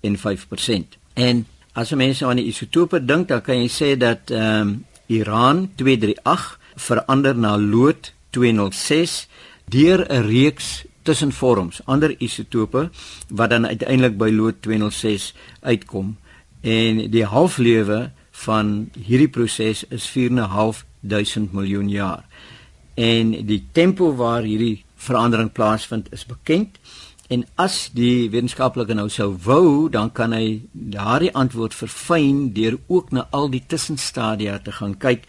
en 0.00 0.16
5%. 0.16 1.03
En 1.14 1.46
as 1.72 1.90
mense 1.94 2.26
aan 2.26 2.36
die 2.36 2.48
isotope 2.50 3.00
dink, 3.04 3.28
dan 3.28 3.42
kan 3.42 3.58
jy 3.62 3.70
sê 3.70 3.94
dat 3.98 4.30
ehm 4.30 4.60
um, 4.60 4.74
Iran 5.12 5.68
238 5.76 6.58
verander 6.80 7.36
na 7.36 7.56
lood 7.60 8.14
206 8.30 9.28
deur 9.68 10.06
'n 10.08 10.26
reeks 10.26 10.84
tussenvorms, 11.02 11.80
ander 11.84 12.14
isotope 12.18 12.90
wat 13.28 13.50
dan 13.50 13.66
uiteindelik 13.66 14.16
by 14.18 14.30
lood 14.30 14.62
206 14.62 15.34
uitkom. 15.60 16.16
En 16.60 17.10
die 17.10 17.24
halflewe 17.24 18.10
van 18.44 18.90
hierdie 18.96 19.28
proses 19.28 19.84
is 19.92 20.08
4.500 20.16 21.52
miljoen 21.52 21.88
jaar. 21.88 22.24
En 22.94 23.30
die 23.46 23.66
tempo 23.72 24.14
waar 24.14 24.42
hierdie 24.42 24.84
verandering 24.96 25.52
plaasvind 25.52 26.12
is 26.12 26.26
bekend. 26.26 26.78
En 27.32 27.44
as 27.56 27.88
die 27.96 28.28
wetenskaplike 28.28 28.94
nou 28.94 29.08
sou 29.08 29.30
wou, 29.46 29.88
dan 29.88 30.10
kan 30.12 30.34
hy 30.36 30.60
daardie 30.72 31.32
antwoord 31.32 31.74
verfyn 31.74 32.50
deur 32.56 32.76
ook 32.86 33.14
na 33.16 33.24
al 33.32 33.48
die 33.48 33.62
tussenstadia 33.66 34.58
te 34.60 34.74
gaan 34.76 34.98
kyk 35.00 35.24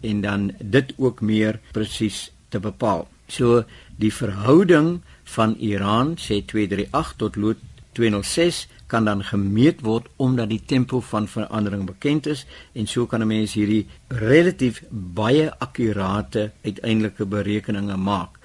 en 0.00 0.22
dan 0.24 0.52
dit 0.60 0.94
ook 0.96 1.20
meer 1.20 1.60
presies 1.76 2.30
te 2.48 2.60
bepaal. 2.60 3.04
So 3.28 3.64
die 4.00 4.12
verhouding 4.12 5.00
van 5.36 5.56
Iran 5.58 6.14
sê 6.16 6.40
238 6.46 7.12
tot 7.20 7.36
lood 7.36 7.60
206 7.98 8.66
kan 8.86 9.04
dan 9.08 9.24
gemeet 9.24 9.82
word 9.82 10.06
omdat 10.22 10.48
die 10.52 10.62
tempo 10.62 11.00
van 11.00 11.26
verandering 11.28 11.86
bekend 11.88 12.28
is 12.30 12.46
en 12.72 12.86
so 12.86 13.06
kan 13.06 13.20
'n 13.22 13.26
mens 13.26 13.54
hierdie 13.54 13.86
relatief 14.08 14.82
baie 14.90 15.50
akkurate 15.58 16.52
uiteindelike 16.62 17.26
berekeninge 17.26 17.96
maak. 17.96 18.35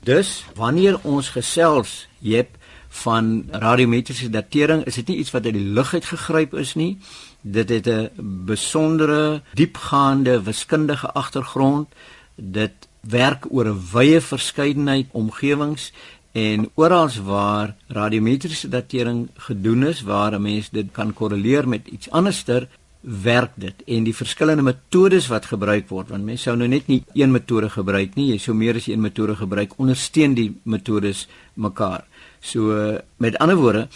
Dus 0.00 0.44
wanneer 0.54 0.98
ons 1.02 1.28
gesels 1.28 2.08
jep 2.18 2.56
van 2.88 3.46
radiometriese 3.50 4.30
datering, 4.30 4.84
is 4.84 4.94
dit 4.94 5.08
nie 5.12 5.18
iets 5.22 5.30
wat 5.30 5.44
uit 5.44 5.54
die 5.54 5.72
lug 5.76 5.94
uit 5.94 6.04
gegryp 6.04 6.54
is 6.54 6.74
nie. 6.74 6.98
Dit 7.40 7.68
het 7.68 7.86
'n 7.86 8.10
besondere 8.46 9.42
diepgaande 9.54 10.42
wiskundige 10.42 11.12
agtergrond. 11.12 11.88
Dit 12.34 12.88
werk 13.00 13.46
oor 13.50 13.66
'n 13.66 13.82
wye 13.92 14.20
verskeidenheid 14.20 15.06
omgewings 15.10 15.92
en 16.32 16.70
oral 16.74 17.08
waar 17.24 17.74
radiometriese 17.86 18.68
datering 18.68 19.28
gedoen 19.34 19.86
is 19.86 20.02
waar 20.02 20.32
'n 20.34 20.42
mens 20.42 20.70
dit 20.70 20.86
kan 20.92 21.12
korreleer 21.12 21.68
met 21.68 21.86
iets 21.86 22.10
anderster, 22.10 22.68
werk 23.00 23.52
dit. 23.56 23.82
En 23.86 24.04
die 24.04 24.14
verskillende 24.14 24.62
metodes 24.62 25.28
wat 25.32 25.48
gebruik 25.50 25.88
word 25.88 26.10
want 26.12 26.24
mense 26.24 26.48
sou 26.48 26.56
nou 26.56 26.68
net 26.68 26.88
nie 26.88 27.00
een 27.16 27.32
metode 27.32 27.70
gebruik 27.72 28.16
nie 28.18 28.30
jy 28.32 28.38
sou 28.38 28.54
meer 28.56 28.76
as 28.76 28.90
een 28.90 29.00
metode 29.00 29.36
gebruik 29.38 29.76
ondersteun 29.80 30.34
die 30.36 30.50
metodes 30.64 31.26
mekaar. 31.54 32.04
So 32.40 32.98
met 33.16 33.38
ander 33.40 33.56
woorde 33.56 33.88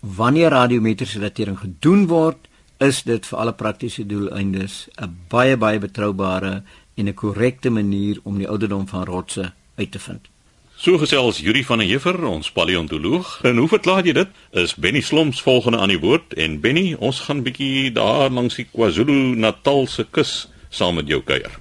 wanneer 0.00 0.52
radiometriese 0.52 1.20
datering 1.20 1.58
gedoen 1.58 2.06
word 2.06 2.48
is 2.78 3.02
dit 3.08 3.24
vir 3.24 3.38
alle 3.40 3.56
praktiese 3.56 4.04
doeleindes 4.06 4.88
'n 5.00 5.16
baie 5.28 5.56
baie 5.56 5.78
betroubare 5.78 6.62
en 6.94 7.08
'n 7.08 7.14
korrekte 7.14 7.70
manier 7.70 8.20
om 8.22 8.38
die 8.38 8.48
ouderdom 8.48 8.86
van 8.88 9.04
rotse 9.04 9.52
uit 9.76 9.90
te 9.90 9.98
vind 9.98 10.35
So 10.76 10.98
gesels 10.98 11.38
Yuri 11.40 11.62
van 11.64 11.78
der 11.78 11.86
Heever, 11.88 12.18
ons 12.28 12.50
paleontoloog. 12.52 13.38
En 13.48 13.56
hoe 13.56 13.68
verklaar 13.68 14.04
jy 14.04 14.12
dit? 14.12 14.32
Is 14.52 14.74
Benny 14.76 15.00
Slomps 15.00 15.40
volgende 15.40 15.78
aan 15.80 15.88
die 15.88 16.02
woord 16.02 16.34
en 16.36 16.58
Benny, 16.60 16.90
ons 17.00 17.22
gaan 17.24 17.40
bietjie 17.46 17.88
daar 17.96 18.28
langs 18.28 18.58
die 18.60 18.66
KwaZulu-Natal 18.68 19.88
se 19.88 20.04
kus 20.12 20.34
saam 20.68 21.00
met 21.00 21.08
jou 21.08 21.22
kuier. 21.24 21.56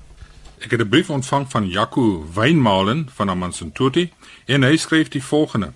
Ek 0.60 0.76
het 0.76 0.84
'n 0.84 0.90
brief 0.90 1.10
ontvang 1.10 1.48
van 1.52 1.70
Jaco 1.70 2.28
Wynmalen 2.36 3.08
van 3.16 3.30
Amanzimtoti 3.30 4.12
en 4.46 4.64
hy 4.64 4.76
skryf 4.76 5.08
die 5.08 5.24
volgende. 5.24 5.72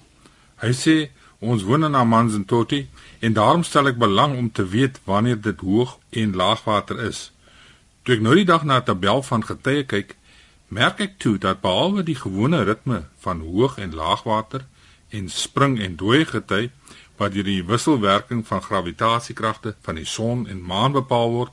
Hy 0.60 0.74
sê 0.76 1.10
ons 1.40 1.64
woon 1.64 1.84
in 1.84 1.96
Amanzimtoti 1.96 2.88
en 3.20 3.34
daarom 3.34 3.64
stel 3.64 3.88
ek 3.88 3.98
belang 3.98 4.38
om 4.38 4.52
te 4.52 4.68
weet 4.68 5.00
wanneer 5.06 5.42
dit 5.42 5.60
hoog 5.60 5.98
en 6.10 6.36
laagwater 6.36 7.00
is. 7.00 7.32
Toe 8.04 8.16
ek 8.16 8.22
nou 8.22 8.36
die 8.36 8.46
dag 8.46 8.64
na 8.64 8.80
'n 8.80 8.84
tabel 8.84 9.24
van 9.24 9.46
getye 9.46 9.84
kyk, 9.84 10.16
merk 10.70 11.00
ek 11.02 11.18
toe 11.18 11.38
dat 11.38 11.62
behalwe 11.62 12.04
die 12.06 12.18
gewone 12.18 12.64
ritme 12.64 13.04
van 13.24 13.42
hoog 13.42 13.78
en 13.78 13.96
laagwater 13.96 14.66
en 15.10 15.30
spring 15.30 15.80
en 15.82 15.96
dooi 15.98 16.26
gety 16.26 16.70
wat 17.20 17.34
deur 17.34 17.48
die 17.48 17.64
wisselwerking 17.66 18.46
van 18.48 18.62
gravitasiekragte 18.64 19.76
van 19.82 19.98
die 20.00 20.08
son 20.08 20.46
en 20.48 20.62
maan 20.62 20.96
bepaal 20.96 21.32
word, 21.32 21.52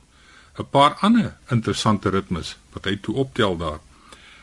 'n 0.57 0.69
paar 0.71 0.93
ander 1.01 1.35
interessante 1.51 2.09
ritmes 2.09 2.57
wat 2.73 2.85
hy 2.85 2.95
toe 2.95 3.15
optel 3.15 3.57
daar. 3.57 3.79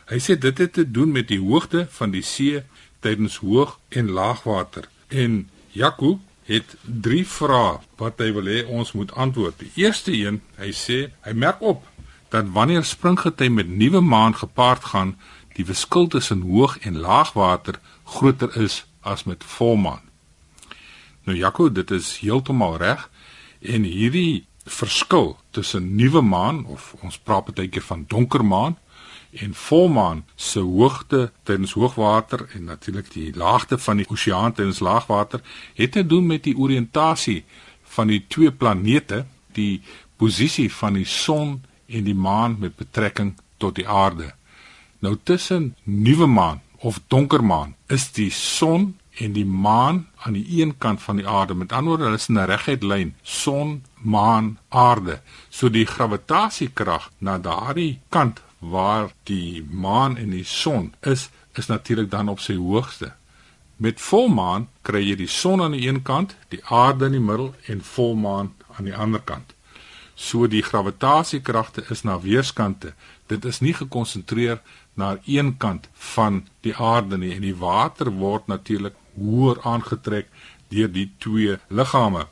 Hy 0.07 0.19
sê 0.21 0.39
dit 0.39 0.59
het 0.59 0.73
te 0.73 0.91
doen 0.91 1.13
met 1.13 1.29
die 1.29 1.41
hoogte 1.41 1.87
van 1.91 2.11
die 2.11 2.23
see 2.23 2.63
tydens 3.01 3.37
hoog 3.37 3.79
en 3.89 4.11
laagwater. 4.11 4.89
En 5.09 5.49
Jaco 5.73 6.21
het 6.45 6.77
drie 6.83 7.25
vrae 7.27 7.81
wat 7.97 8.19
hy 8.19 8.33
wil 8.33 8.45
hê 8.45 8.65
ons 8.69 8.93
moet 8.93 9.13
antwoord. 9.13 9.59
Die 9.59 9.73
eerste 9.75 10.13
een, 10.13 10.43
hy 10.57 10.71
sê 10.77 10.99
hy 11.25 11.33
merk 11.33 11.63
op 11.65 11.83
dat 12.29 12.51
wanneer 12.53 12.85
springgety 12.85 13.49
met 13.49 13.69
nuwe 13.69 14.01
maan 14.01 14.37
gepaard 14.37 14.85
gaan, 14.85 15.17
die 15.55 15.65
verskil 15.65 16.07
tussen 16.07 16.41
hoog 16.41 16.79
en 16.79 16.99
laagwater 16.99 17.81
groter 18.05 18.57
is 18.57 18.85
as 19.01 19.25
met 19.25 19.45
volmaan. 19.45 20.01
Nou 21.25 21.39
Jaco, 21.39 21.73
dit 21.73 21.91
is 21.91 22.19
heeltemal 22.19 22.77
reg 22.77 23.11
en 23.61 23.83
hierdie 23.83 24.47
verskil 24.65 25.37
tussen 25.51 25.95
nuwe 25.95 26.21
maan 26.21 26.65
of 26.67 26.95
ons 27.01 27.19
praat 27.19 27.53
baie 27.53 27.69
keer 27.69 27.85
van 27.85 28.05
donker 28.09 28.45
maan 28.45 28.79
en 29.35 29.55
volmaan 29.55 30.25
se 30.37 30.61
hoogte 30.61 31.33
tydens 31.43 31.73
hoogwater 31.73 32.47
en 32.55 32.65
natuurlik 32.65 33.11
die 33.13 33.33
laagte 33.37 33.79
van 33.79 33.97
die 33.97 34.09
oseaan 34.09 34.53
tydens 34.53 34.81
laagwater 34.81 35.41
het 35.75 35.93
te 35.93 36.07
doen 36.07 36.27
met 36.27 36.45
die 36.45 36.57
oriëntasie 36.57 37.45
van 37.97 38.11
die 38.11 38.25
twee 38.29 38.53
planete, 38.53 39.25
die 39.53 39.83
posisie 40.17 40.71
van 40.73 40.99
die 40.99 41.07
son 41.07 41.63
en 41.87 42.05
die 42.05 42.15
maan 42.15 42.57
met 42.59 42.77
betrekking 42.77 43.35
tot 43.57 43.75
die 43.75 43.89
aarde. 43.89 44.33
Nou 44.99 45.17
tussen 45.23 45.75
nuwe 45.83 46.27
maan 46.27 46.63
of 46.79 47.01
donker 47.09 47.45
maan 47.45 47.75
is 47.87 48.11
die 48.13 48.31
son 48.31 48.95
en 49.21 49.33
die 49.33 49.47
maan 49.47 50.07
aan 50.25 50.33
die 50.33 50.61
een 50.61 50.75
kant 50.79 51.03
van 51.03 51.17
die 51.17 51.29
aarde. 51.29 51.55
Met 51.55 51.73
ander 51.73 51.89
woorde, 51.89 52.05
hulle 52.05 52.17
is 52.17 52.29
in 52.29 52.39
'n 52.39 52.47
reguit 52.51 52.83
lyn, 52.83 53.15
son, 53.23 53.83
maan, 54.03 54.59
aarde. 54.69 55.21
So 55.49 55.71
die 55.71 55.87
gravitasiekrag 55.87 57.11
na 57.19 57.39
daardie 57.39 58.01
kant 58.09 58.41
waar 58.59 59.13
die 59.23 59.67
maan 59.71 60.17
en 60.17 60.31
die 60.31 60.45
son 60.45 60.95
is, 61.01 61.31
is 61.55 61.67
natuurlik 61.67 62.11
dan 62.11 62.29
op 62.29 62.41
sy 62.41 62.57
hoogste. 62.57 63.13
Met 63.77 64.01
volmaan 64.01 64.69
kry 64.83 65.03
jy 65.09 65.17
die 65.17 65.29
son 65.29 65.63
aan 65.63 65.73
die 65.73 65.89
een 65.89 66.03
kant, 66.03 66.37
die 66.49 66.65
aarde 66.65 67.07
in 67.07 67.13
die 67.13 67.21
middel 67.21 67.55
en 67.67 67.83
volmaan 67.83 68.53
aan 68.77 68.85
die 68.85 68.97
ander 68.97 69.21
kant. 69.21 69.55
So 70.15 70.47
die 70.47 70.63
gravitasiekragte 70.63 71.85
is 71.91 72.03
na 72.03 72.21
weerskante. 72.21 72.95
Dit 73.27 73.45
is 73.45 73.61
nie 73.61 73.75
gekonsentreer 73.75 74.61
na 74.95 75.17
een 75.27 75.57
kant 75.57 75.89
van 76.15 76.45
die 76.61 76.75
aarde 76.77 77.19
nie 77.19 77.35
en 77.35 77.43
die 77.43 77.57
water 77.59 78.11
word 78.15 78.47
natuurlik 78.47 78.95
hoër 79.19 79.59
aangetrek 79.63 80.31
deur 80.71 80.93
die 80.93 81.11
twee 81.19 81.59
liggame. 81.69 82.27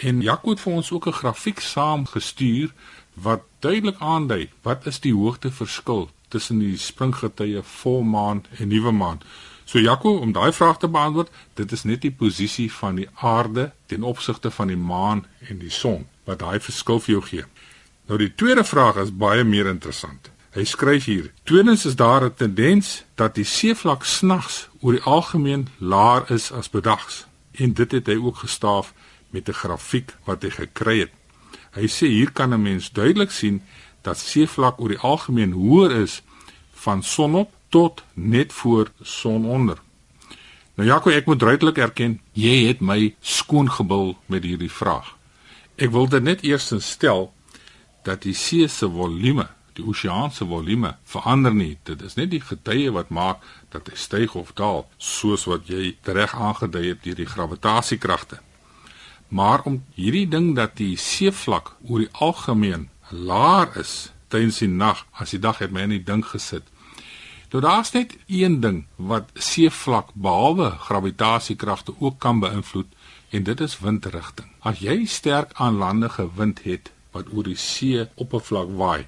En 0.00 0.22
Jaco 0.22 0.50
het 0.50 0.60
vir 0.60 0.72
ons 0.72 0.90
ook 0.92 1.06
'n 1.06 1.20
grafiek 1.22 1.60
saamgestuur 1.60 2.72
wat 3.14 3.42
duidelik 3.60 3.98
aandui 3.98 4.50
wat 4.62 4.86
is 4.86 5.00
die 5.00 5.14
hoogteverskil 5.14 6.10
tussen 6.28 6.58
die 6.58 6.76
springgetye 6.76 7.62
volmaan 7.62 8.44
en 8.58 8.68
nuwe 8.68 8.90
maan. 8.90 9.20
So 9.64 9.78
Jaco, 9.78 10.16
om 10.16 10.32
daai 10.32 10.52
vraag 10.52 10.78
te 10.78 10.88
beantwoord, 10.88 11.30
dit 11.54 11.72
is 11.72 11.82
net 11.82 12.00
die 12.00 12.10
posisie 12.10 12.72
van 12.72 12.94
die 12.94 13.08
aarde 13.14 13.72
ten 13.86 14.02
opsigte 14.02 14.50
van 14.50 14.66
die 14.66 14.76
maan 14.76 15.26
en 15.48 15.58
die 15.58 15.70
son 15.70 16.06
wat 16.30 16.38
daai 16.38 16.60
verskil 16.62 17.00
vir 17.02 17.12
jou 17.16 17.22
gee. 17.26 17.46
Nou 18.06 18.18
die 18.18 18.32
tweede 18.34 18.64
vraag 18.64 19.00
is 19.02 19.10
baie 19.14 19.44
meer 19.44 19.66
interessant. 19.70 20.30
Hy 20.54 20.64
skryf 20.66 21.04
hier: 21.06 21.30
"Tweedens 21.46 21.84
is 21.86 21.96
daar 21.96 22.24
'n 22.24 22.34
tendens 22.34 23.04
dat 23.14 23.34
die 23.34 23.44
seevlak 23.44 24.04
snags 24.04 24.68
oor 24.80 24.92
die 24.92 25.06
algemeen 25.16 25.68
laer 25.78 26.30
is 26.30 26.52
as 26.52 26.70
bedags." 26.70 27.26
En 27.52 27.72
dit 27.72 27.92
het 27.92 28.06
hy 28.06 28.16
ook 28.16 28.36
gestaaf 28.36 28.92
met 29.30 29.48
'n 29.48 29.60
grafiek 29.62 30.16
wat 30.24 30.42
hy 30.42 30.50
gekry 30.50 30.98
het. 30.98 31.12
Hy 31.72 31.86
sê 31.86 32.06
hier 32.06 32.32
kan 32.32 32.54
'n 32.54 32.62
mens 32.62 32.92
duidelik 32.92 33.30
sien 33.30 33.62
dat 34.02 34.18
seevlak 34.18 34.80
oor 34.80 34.88
die 34.88 34.98
algemeen 34.98 35.52
hoër 35.52 35.90
is 35.90 36.22
van 36.72 37.02
sonop 37.02 37.52
tot 37.68 38.02
net 38.14 38.52
voor 38.52 38.90
sononder. 39.02 39.78
Nou 40.74 40.88
Jaco, 40.88 41.10
ek 41.10 41.26
moet 41.26 41.38
duidelik 41.38 41.78
erken, 41.78 42.20
jy 42.32 42.66
het 42.66 42.80
my 42.80 43.14
skoongebul 43.20 44.16
met 44.26 44.42
hierdie 44.42 44.70
vraag. 44.70 45.19
Ek 45.80 45.88
wil 45.94 46.10
dit 46.12 46.20
net 46.20 46.42
eers 46.44 46.68
stel 46.84 47.30
dat 48.04 48.20
die 48.26 48.34
see 48.36 48.66
se 48.68 48.84
volume, 48.92 49.46
die 49.72 49.84
oseaan 49.88 50.32
se 50.32 50.44
volume 50.44 50.90
verander 51.08 51.54
nie. 51.56 51.78
Dit 51.88 52.02
is 52.04 52.18
net 52.18 52.28
die 52.34 52.42
getye 52.44 52.92
wat 52.92 53.08
maak 53.08 53.40
dat 53.72 53.88
hy 53.88 53.96
styg 53.96 54.34
of 54.36 54.52
daal, 54.58 54.84
soos 54.98 55.46
wat 55.48 55.70
jy 55.72 55.94
reg 56.04 56.34
aangedui 56.36 56.84
het 56.90 57.00
deur 57.06 57.16
die 57.16 57.28
gravitasiekragte. 57.32 58.42
Maar 59.32 59.64
om 59.64 59.80
hierdie 59.96 60.26
ding 60.28 60.52
dat 60.58 60.76
die 60.76 60.98
seevlak 61.00 61.72
oor 61.88 62.04
die 62.04 62.12
algemeen 62.12 62.90
laer 63.08 63.72
is 63.80 64.10
tydens 64.28 64.60
die 64.60 64.68
nag, 64.68 65.06
as 65.16 65.32
die 65.32 65.40
dag 65.40 65.62
het 65.64 65.72
my 65.72 65.86
in 65.88 65.96
die 65.96 66.04
ding 66.04 66.26
gesit. 66.26 66.66
Nou 67.50 67.62
daar's 67.62 67.90
net 67.90 68.12
een 68.26 68.60
ding 68.60 68.84
wat 68.96 69.30
seevlak 69.34 70.12
behalwe 70.14 70.70
gravitasiekragte 70.70 71.94
ook 71.98 72.18
kan 72.18 72.38
beïnvloed 72.38 72.86
en 73.30 73.42
dit 73.42 73.60
is 73.60 73.78
windrigting. 73.78 74.46
As 74.60 74.78
jy 74.78 75.04
sterk 75.06 75.50
aanlandige 75.54 76.28
wind 76.36 76.62
het 76.62 76.92
wat 77.10 77.32
oor 77.34 77.48
die 77.48 77.58
see 77.58 78.04
oppervlak 78.14 78.70
waai, 78.78 79.06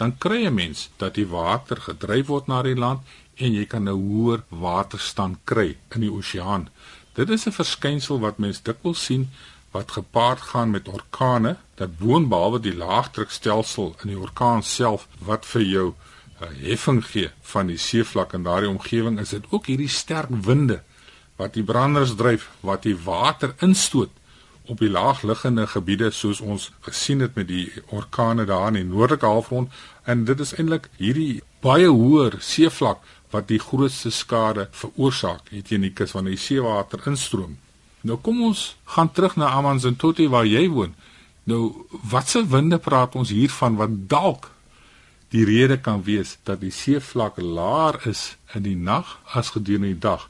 dan 0.00 0.16
kry 0.18 0.40
jy 0.42 0.50
mens 0.50 0.88
dat 0.98 1.14
die 1.14 1.28
water 1.30 1.78
gedryf 1.84 2.26
word 2.26 2.50
na 2.50 2.58
die 2.66 2.74
land 2.74 3.06
en 3.36 3.54
jy 3.54 3.64
kan 3.70 3.86
'n 3.88 4.02
hoër 4.02 4.42
waterstand 4.48 5.38
kry 5.44 5.76
in 5.94 6.00
die 6.00 6.10
oseaan. 6.10 6.68
Dit 7.14 7.30
is 7.30 7.46
'n 7.46 7.58
verskynsel 7.60 8.18
wat 8.18 8.38
mens 8.38 8.62
dikwels 8.62 9.04
sien 9.04 9.30
wat 9.70 9.90
gepaard 9.90 10.40
gaan 10.40 10.70
met 10.70 10.88
orkane, 10.88 11.56
dat 11.74 11.98
boonbehalwe 11.98 12.60
die 12.60 12.76
laagdrukstelsel 12.76 13.94
in 14.02 14.08
die 14.08 14.18
orkaan 14.18 14.62
self 14.62 15.08
wat 15.18 15.46
vir 15.46 15.62
jou 15.62 15.94
heffing 16.38 17.00
gee 17.04 17.30
van 17.52 17.70
die 17.70 17.78
seevlak 17.80 18.34
in 18.36 18.44
daardie 18.44 18.70
omgewing, 18.70 19.18
is 19.20 19.32
dit 19.36 19.44
ook 19.50 19.66
hierdie 19.66 19.88
sterk 19.88 20.30
winde 20.30 20.82
wat 21.36 21.54
die 21.56 21.64
branders 21.64 22.14
dryf, 22.16 22.48
wat 22.60 22.82
die 22.82 22.96
water 22.96 23.54
instoot 23.64 24.12
op 24.66 24.80
die 24.82 24.90
laagliggende 24.90 25.66
gebiede 25.70 26.10
soos 26.10 26.40
ons 26.40 26.70
gesien 26.80 27.20
het 27.22 27.36
met 27.38 27.48
die 27.48 27.68
orkane 27.94 28.44
daar 28.44 28.68
in 28.68 28.80
die 28.80 28.88
noordelike 28.88 29.26
halfrond 29.26 29.72
en 30.04 30.24
dit 30.24 30.40
is 30.40 30.54
eintlik 30.56 30.88
hierdie 30.98 31.42
baie 31.62 31.86
hoër 31.86 32.38
seevlak 32.40 33.04
wat 33.34 33.48
die 33.50 33.60
grootste 33.62 34.10
skade 34.10 34.68
veroorsaak 34.80 35.52
het 35.52 35.68
teen 35.70 35.86
die 35.86 35.92
kus 35.94 36.14
wanneer 36.16 36.36
die 36.36 36.42
seewater 36.42 37.02
instroom. 37.10 37.56
Nou 38.06 38.18
kom 38.22 38.42
ons 38.48 38.76
gaan 38.94 39.10
terug 39.12 39.36
na 39.36 39.50
Amanzimtoti 39.58 40.28
waar 40.30 40.46
jy 40.46 40.66
woon. 40.70 40.94
Nou 41.44 41.86
watse 42.10 42.42
winde 42.50 42.78
praat 42.82 43.14
ons 43.18 43.30
hier 43.34 43.50
van 43.50 43.78
wat 43.80 43.96
dalk 44.10 44.50
die 45.28 45.44
rede 45.44 45.78
kan 45.80 46.02
wees 46.04 46.36
dat 46.42 46.60
die 46.60 46.70
seevlak 46.70 47.36
laer 47.36 47.98
is 48.06 48.36
in 48.54 48.62
die 48.62 48.76
nag 48.76 49.18
as 49.34 49.50
gedurende 49.50 49.94
die 49.94 49.98
dag. 49.98 50.28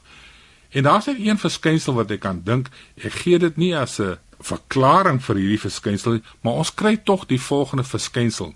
En 0.69 0.83
daar's 0.83 1.05
net 1.05 1.19
een 1.19 1.37
verskynsel 1.37 1.93
wat 1.93 2.11
ek 2.11 2.23
kan 2.25 2.41
dink. 2.43 2.69
Ek 2.95 3.13
gee 3.23 3.39
dit 3.39 3.57
nie 3.57 3.75
as 3.77 3.99
'n 3.99 4.17
verklaring 4.39 5.23
vir 5.23 5.35
hierdie 5.35 5.59
verskynsel, 5.59 6.19
maar 6.41 6.53
ons 6.53 6.73
kry 6.73 6.97
tog 6.97 7.25
die 7.25 7.41
volgende 7.41 7.83
verskynsel. 7.83 8.53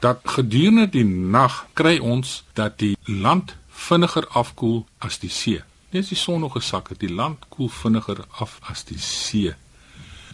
Dat 0.00 0.20
gedurende 0.24 0.88
die 0.90 1.04
nag 1.04 1.66
kry 1.72 1.98
ons 1.98 2.44
dat 2.54 2.78
die 2.78 2.96
land 3.06 3.56
vinniger 3.68 4.26
afkoel 4.28 4.86
as 4.98 5.18
die 5.18 5.30
see. 5.30 5.62
As 5.92 6.08
die 6.08 6.16
son 6.16 6.40
nog 6.40 6.52
gesak 6.52 6.88
het, 6.88 7.00
die 7.00 7.14
land 7.14 7.38
koel 7.48 7.68
vinniger 7.68 8.24
af 8.30 8.58
as 8.62 8.84
die 8.84 8.98
see. 8.98 9.54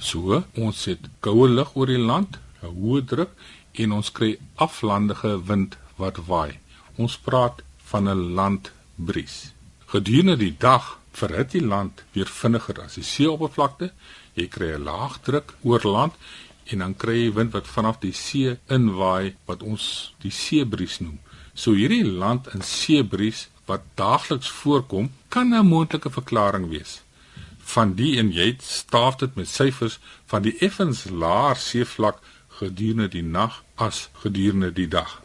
So, 0.01 0.45
ons 0.55 0.85
het 0.85 1.09
koue 1.21 1.49
lug 1.49 1.75
oor 1.75 1.87
die 1.87 1.99
land, 1.99 2.39
'n 2.63 2.67
hoë 2.67 3.05
druk 3.05 3.31
en 3.73 3.93
ons 3.93 4.13
kry 4.13 4.39
aflandige 4.55 5.45
wind 5.45 5.77
wat 5.97 6.17
waai. 6.27 6.59
Ons 6.97 7.17
praat 7.19 7.63
van 7.91 8.09
'n 8.09 8.35
landbries. 8.35 9.53
Gedurende 9.87 10.37
die 10.37 10.57
dag 10.59 10.99
verhit 11.13 11.51
die 11.51 11.67
land 11.67 12.03
weer 12.13 12.27
vinniger 12.27 12.83
as 12.83 12.95
die 12.95 13.05
seeoppervlakte. 13.05 13.93
Jy 14.35 14.47
kry 14.49 14.73
'n 14.75 14.85
laagdruk 14.85 15.55
oor 15.63 15.83
land 15.83 16.15
en 16.65 16.79
dan 16.79 16.97
kry 16.97 17.17
jy 17.25 17.33
wind 17.33 17.53
wat 17.53 17.67
vanaf 17.67 17.99
die 18.01 18.13
see 18.13 18.59
inwaai 18.67 19.35
wat 19.49 19.63
ons 19.63 20.15
die 20.25 20.31
seebries 20.31 21.01
noem. 21.01 21.19
So 21.55 21.73
hierdie 21.73 22.05
land 22.05 22.47
in 22.55 22.63
seebries 22.63 23.49
wat 23.67 23.83
daagliks 23.95 24.49
voorkom, 24.61 25.11
kan 25.29 25.55
'n 25.55 25.67
moontlike 25.67 26.11
verklaring 26.11 26.69
wees. 26.69 27.03
Van 27.59 27.95
die 27.95 28.19
en 28.19 28.33
jy 28.33 28.57
staaf 28.61 29.17
dit 29.17 29.35
met 29.35 29.49
syfers 29.49 29.99
van 30.27 30.43
die 30.43 30.57
effens 30.59 31.05
laer 31.11 31.57
seevlak 31.57 32.21
gedurende 32.59 33.09
die 33.09 33.23
nag 33.23 33.63
as 33.75 34.09
gedurende 34.23 34.73
die 34.73 34.89
dag. 34.89 35.21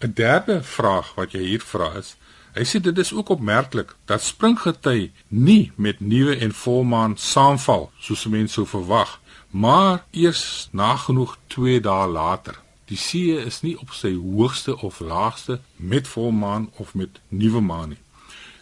'n 0.00 0.12
Derde 0.14 0.62
vraag 0.62 1.14
wat 1.14 1.32
jy 1.32 1.42
hier 1.42 1.64
vra 1.64 1.88
is, 1.98 2.16
hy 2.54 2.64
sê 2.64 2.80
dit 2.80 2.98
is 2.98 3.12
ook 3.12 3.28
opmerklik 3.34 3.94
dat 4.04 4.22
springgety 4.22 5.10
nie 5.28 5.72
met 5.76 6.00
nuwe 6.00 6.36
en 6.36 6.52
volmaan 6.52 7.16
saamval 7.16 7.90
soos 7.98 8.26
mense 8.26 8.54
sou 8.54 8.66
verwag, 8.66 9.18
maar 9.50 10.04
eers 10.10 10.68
nagenoeg 10.72 11.36
2 11.46 11.80
dae 11.80 12.06
later. 12.06 12.54
Die 12.88 12.96
see 12.96 13.36
is 13.36 13.60
nie 13.62 13.76
op 13.78 13.90
sy 13.92 14.14
hoogste 14.16 14.78
of 14.80 15.00
laagste 15.00 15.60
met 15.76 16.08
volmaan 16.08 16.70
of 16.76 16.94
met 16.94 17.20
nuwe 17.28 17.60
maan 17.60 17.88
nie. 17.88 18.02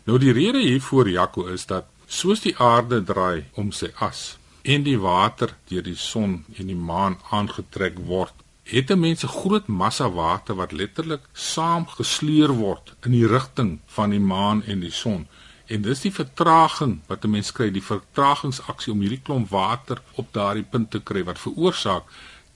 Nou 0.05 0.18
die 0.18 0.33
rede 0.33 0.62
hiervoor 0.62 1.11
Jaco 1.11 1.46
is 1.46 1.66
dat 1.66 1.87
soos 2.07 2.40
die 2.40 2.57
aarde 2.59 3.02
draai 3.05 3.44
om 3.55 3.72
sy 3.72 3.90
as 3.98 4.37
en 4.74 4.83
die 4.83 4.98
water 4.98 5.52
deur 5.70 5.85
die 5.87 5.98
son 6.00 6.40
en 6.59 6.70
die 6.70 6.83
maan 6.90 7.16
aangetrek 7.31 8.00
word, 8.11 8.35
het 8.66 8.90
'n 8.90 9.00
mens 9.00 9.22
'n 9.24 9.37
groot 9.40 9.66
massa 9.66 10.09
water 10.11 10.55
wat 10.61 10.72
letterlik 10.72 11.22
saamgesleur 11.33 12.52
word 12.64 12.94
in 13.05 13.12
die 13.12 13.26
rigting 13.26 13.79
van 13.87 14.11
die 14.11 14.24
maan 14.35 14.64
en 14.64 14.81
die 14.81 14.96
son. 15.02 15.26
En 15.66 15.83
dis 15.83 16.00
die 16.00 16.12
vertraging 16.12 17.00
wat 17.07 17.24
'n 17.24 17.31
mens 17.31 17.52
kry, 17.52 17.70
die 17.70 17.90
vertragingsaksie 17.92 18.92
om 18.92 19.00
hierdie 19.00 19.22
klomp 19.26 19.48
water 19.50 20.02
op 20.14 20.33
daardie 20.33 20.68
punt 20.70 20.90
te 20.90 21.00
kry 21.00 21.24
wat 21.24 21.38
veroorsaak 21.38 22.05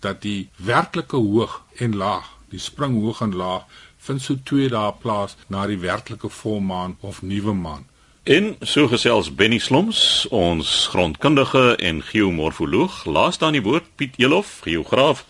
dat 0.01 0.23
die 0.23 0.49
werklike 0.57 1.17
hoog 1.17 1.63
en 1.77 1.97
laag, 1.97 2.29
die 2.49 2.59
spring 2.59 2.95
hoog 3.03 3.21
en 3.21 3.35
laag 3.35 3.65
vind 3.99 4.23
so 4.23 4.35
2 4.43 4.69
dae 4.69 4.93
plaas 4.93 5.37
na 5.49 5.67
die 5.67 5.79
werklike 5.79 6.29
volmaan 6.29 6.97
of 7.01 7.23
nuwe 7.23 7.53
maan. 7.53 7.90
En 8.31 8.53
so 8.63 8.87
gesels 8.87 9.27
Benny 9.35 9.59
Slomps, 9.59 10.29
ons 10.31 10.69
grondkundige 10.93 11.75
en 11.83 11.97
geomorfoloog, 12.03 13.01
laas 13.05 13.41
dan 13.43 13.57
die 13.57 13.63
woord 13.65 13.89
Piet 13.99 14.15
Elof, 14.23 14.61
geograaf. 14.63 15.25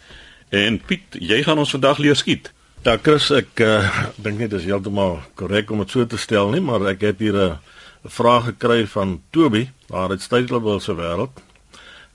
En 0.53 0.77
Piet, 0.85 1.17
jy 1.17 1.39
gaan 1.47 1.63
ons 1.63 1.73
vandag 1.73 2.03
leer 2.05 2.19
skiet. 2.21 2.51
Ja, 2.85 2.99
Chris, 3.01 3.31
ek 3.33 3.63
uh, 3.65 3.89
dink 4.21 4.43
net 4.43 4.53
dis 4.53 4.67
heeltemal 4.69 5.23
korrek 5.41 5.73
om 5.73 5.81
dit 5.81 5.95
so 5.97 6.05
te 6.05 6.21
stel 6.21 6.53
nie, 6.53 6.61
maar 6.61 6.85
ek 6.93 7.07
het 7.09 7.23
hier 7.25 7.39
'n 7.41 7.57
vraag 8.05 8.51
gekry 8.53 8.85
van 8.87 9.23
Toby, 9.33 9.71
daar 9.89 10.13
uit 10.13 10.21
Stellenbosch 10.21 10.85
se 10.85 10.93
wêreld. 10.93 11.41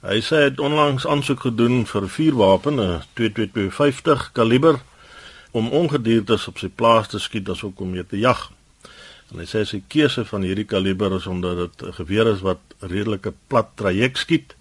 Hy 0.06 0.21
sê 0.21 0.36
hy 0.38 0.50
het 0.54 0.60
onlangs 0.60 1.08
aansoek 1.08 1.50
gedoen 1.50 1.86
vir 1.86 2.10
vuurwapen, 2.10 2.78
'n 2.78 3.02
2250 3.13 4.30
kaliber 4.34 4.78
om 5.52 5.69
ongediertes 5.69 6.48
op 6.48 6.58
sy 6.58 6.69
plaas 6.69 7.08
te 7.08 7.19
skiet 7.19 7.50
asook 7.50 7.80
om 7.80 7.89
mee 7.89 8.06
te 8.06 8.19
jag. 8.19 8.52
En 9.32 9.40
hy 9.42 9.46
sê 9.50 9.64
sy 9.66 9.82
keuse 9.88 10.26
van 10.26 10.46
hierdie 10.46 10.68
kaliber 10.70 11.16
is 11.16 11.28
omdat 11.28 11.58
dit 11.58 11.88
'n 11.88 11.94
geweer 11.94 12.28
is 12.28 12.42
wat 12.42 12.60
redelike 12.80 13.34
plat 13.48 13.70
traject 13.76 14.18
skiet 14.18 14.56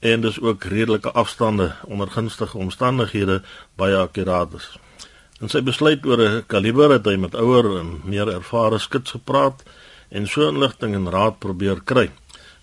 en 0.00 0.20
dis 0.20 0.40
ook 0.40 0.64
redelike 0.64 1.12
afstande 1.12 1.74
onder 1.84 2.10
gunstige 2.10 2.58
omstandighede 2.58 3.42
baie 3.76 3.96
akkuraat 3.96 4.54
is. 4.54 4.68
En 5.40 5.48
sy 5.48 5.62
besluit 5.62 6.06
oor 6.06 6.20
'n 6.20 6.44
kaliber 6.46 6.90
het 6.90 7.06
hy 7.06 7.16
met 7.16 7.34
ouer 7.34 7.78
en 7.80 8.00
meer 8.04 8.28
ervare 8.28 8.78
skuts 8.78 9.10
gepraat 9.10 9.62
en 10.08 10.26
so 10.26 10.48
inligting 10.48 10.94
en 10.94 11.10
raad 11.10 11.38
probeer 11.38 11.80
kry. 11.84 12.10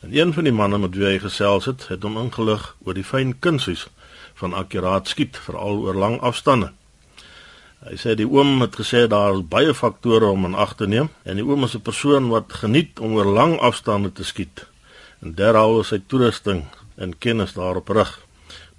En 0.01 0.09
een 0.11 0.33
van 0.33 0.43
die 0.43 0.53
manne 0.53 0.77
met 0.77 0.95
wie 0.95 1.05
hy 1.05 1.19
gesels 1.19 1.65
het, 1.65 1.87
het 1.87 2.03
hom 2.03 2.17
ingelig 2.17 2.75
oor 2.83 2.93
die 2.93 3.03
fyn 3.03 3.39
kunsies 3.39 3.87
van 4.33 4.53
akkuraat 4.53 5.07
skiet, 5.07 5.37
veral 5.37 5.79
oor 5.85 5.95
lang 5.95 6.21
afstande. 6.21 6.71
Hy 7.83 7.97
sê 7.99 8.13
die 8.15 8.27
oom 8.27 8.61
het 8.63 8.77
gesê 8.79 9.07
daar 9.11 9.33
is 9.35 9.41
baie 9.43 9.73
faktore 9.75 10.29
om 10.31 10.45
in 10.47 10.55
ag 10.55 10.77
te 10.79 10.87
neem 10.87 11.09
en 11.27 11.39
die 11.39 11.43
oom 11.43 11.65
is 11.67 11.75
'n 11.75 11.83
persoon 11.83 12.29
wat 12.31 12.53
geniet 12.61 12.99
om 12.99 13.15
oor 13.15 13.25
lang 13.25 13.59
afstande 13.59 14.11
te 14.11 14.23
skiet. 14.23 14.67
En 15.21 15.35
derhalwe 15.35 15.83
sy 15.83 15.99
toerusting 16.07 16.63
en 16.95 17.17
kennis 17.17 17.53
daarop 17.53 17.89
rig. 17.89 18.19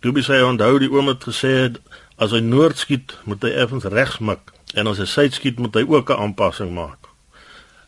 Toe 0.01 0.13
by 0.13 0.23
sy 0.23 0.41
onthou 0.41 0.79
die 0.79 0.91
oom 0.91 1.09
het 1.09 1.25
gesê 1.25 1.77
as 2.17 2.31
hy 2.31 2.41
noord 2.41 2.79
skiet, 2.79 3.17
moet 3.25 3.43
hy 3.43 3.51
effens 3.51 3.85
regs 3.85 4.19
mik 4.19 4.53
en 4.75 4.87
as 4.87 4.99
hy 4.99 5.05
suid 5.05 5.35
skiet, 5.35 5.59
moet 5.59 5.75
hy 5.75 5.85
ook 5.89 6.11
'n 6.11 6.21
aanpassing 6.21 6.73
maak. 6.75 7.09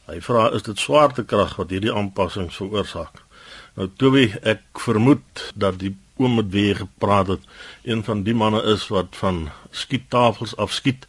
Hy 0.07 0.20
vra 0.20 0.50
is 0.55 0.62
dit 0.62 0.79
swaartekrag 0.79 1.57
wat 1.57 1.70
hierdie 1.70 1.92
aanpassings 1.92 2.57
veroorsaak? 2.57 3.25
Nou 3.76 3.90
Toby, 4.00 4.30
ek 4.40 4.80
vermoed 4.80 5.50
dat 5.52 5.74
die 5.82 5.90
oom 6.16 6.38
met 6.38 6.46
wie 6.48 6.70
jy 6.70 6.76
gepraat 6.78 7.28
het, 7.28 7.42
een 7.84 8.00
van 8.06 8.22
die 8.24 8.32
manne 8.32 8.62
is 8.72 8.86
wat 8.88 9.16
van 9.20 9.50
skiettafels 9.68 10.54
af 10.56 10.70
skiet. 10.72 11.02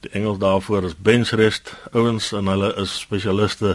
Die 0.00 0.12
Engels 0.16 0.38
daarvoor 0.40 0.86
is 0.88 0.94
bench 0.96 1.34
rest. 1.36 1.74
Ouens 1.92 2.30
en 2.32 2.48
hulle 2.48 2.70
is 2.80 2.94
spesialiste 3.02 3.74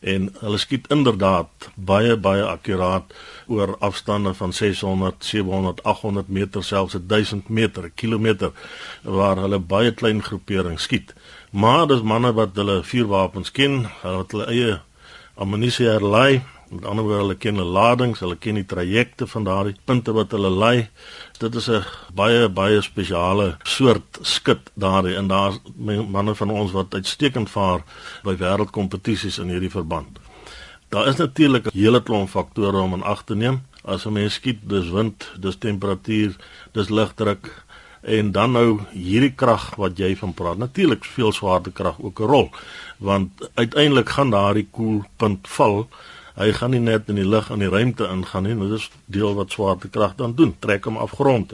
en 0.00 0.30
hulle 0.40 0.60
skiet 0.62 0.88
inderdaad 0.88 1.68
baie 1.76 2.16
baie 2.16 2.46
akkuraat 2.48 3.12
oor 3.52 3.74
afstande 3.84 4.32
van 4.38 4.52
600, 4.56 5.24
700, 5.24 5.82
800 5.84 6.28
meter 6.28 6.64
selfs 6.64 6.96
1000 6.96 7.48
meter, 7.48 7.90
kilometer 7.94 8.54
waar 9.04 9.42
hulle 9.44 9.58
baie 9.60 9.92
klein 9.92 10.22
groeperings 10.24 10.88
skiet. 10.88 11.12
Maar 11.52 11.84
dis 11.92 12.00
manne 12.00 12.32
wat 12.32 12.56
hulle 12.56 12.80
vuurwapens 12.80 13.52
ken, 13.52 13.84
hulle 14.00 14.24
het 14.24 14.32
hulle 14.32 14.48
eie 14.48 14.80
ammunisie 15.36 15.88
herlei. 15.88 16.40
Met 16.70 16.84
ander 16.86 17.04
woorde, 17.04 17.22
hulle 17.24 17.34
ken 17.34 17.56
hulle 17.58 17.72
ladings, 17.74 18.20
hulle 18.22 18.36
ken 18.38 18.54
die 18.54 18.66
trajecte 18.70 19.26
van 19.26 19.46
daardie 19.46 19.74
punte 19.90 20.12
wat 20.14 20.30
hulle 20.36 20.50
lei. 20.54 20.74
Dit 21.42 21.54
is 21.58 21.66
'n 21.68 21.82
baie 22.14 22.48
baie 22.48 22.82
spesiale 22.82 23.56
soort 23.62 24.18
skit 24.22 24.70
daardie 24.74 25.16
en 25.16 25.26
daar's 25.26 25.58
manne 25.76 26.34
van 26.34 26.50
ons 26.50 26.70
wat 26.70 26.94
uitstekend 26.94 27.50
vaar 27.50 27.82
by 28.22 28.36
wêreldkompetisies 28.36 29.38
in 29.38 29.48
hierdie 29.48 29.70
verband. 29.70 30.18
Daar 30.88 31.08
is 31.08 31.16
natuurlik 31.16 31.66
'n 31.66 31.78
hele 31.78 32.02
klomp 32.02 32.28
faktore 32.28 32.78
om 32.78 32.94
in 32.94 33.02
ag 33.02 33.24
te 33.24 33.34
neem. 33.34 33.62
As 33.84 34.06
'n 34.06 34.12
mens 34.12 34.34
skiet, 34.34 34.58
dis 34.62 34.90
wind, 34.90 35.32
dis 35.40 35.56
temperatuur, 35.56 36.36
dis 36.72 36.88
lugdruk 36.88 37.64
en 38.00 38.32
dan 38.32 38.52
nou 38.52 38.80
hierdie 38.92 39.34
krag 39.34 39.74
wat 39.76 39.98
jy 39.98 40.16
van 40.16 40.34
praat. 40.34 40.58
Natuurlik 40.58 41.04
speel 41.04 41.32
swaartekrag 41.32 41.96
ook 42.00 42.20
'n 42.20 42.26
rol 42.26 42.50
want 42.98 43.30
uiteindelik 43.54 44.08
gaan 44.08 44.30
daardie 44.30 44.68
koelpunt 44.70 45.48
val 45.48 45.88
hy 46.40 46.52
gaan 46.56 46.72
nie 46.72 46.80
net 46.80 47.10
in 47.12 47.18
die 47.20 47.28
lug 47.28 47.50
en 47.52 47.60
die 47.60 47.68
ruimte 47.68 48.08
ingaan 48.08 48.46
nie, 48.48 48.56
dit 48.56 48.78
is 48.78 48.88
deel 49.12 49.34
wat 49.36 49.52
swaartekrag 49.52 50.16
dan 50.16 50.34
doen, 50.38 50.54
trek 50.58 50.88
hom 50.88 50.96
af 51.00 51.12
grond. 51.18 51.52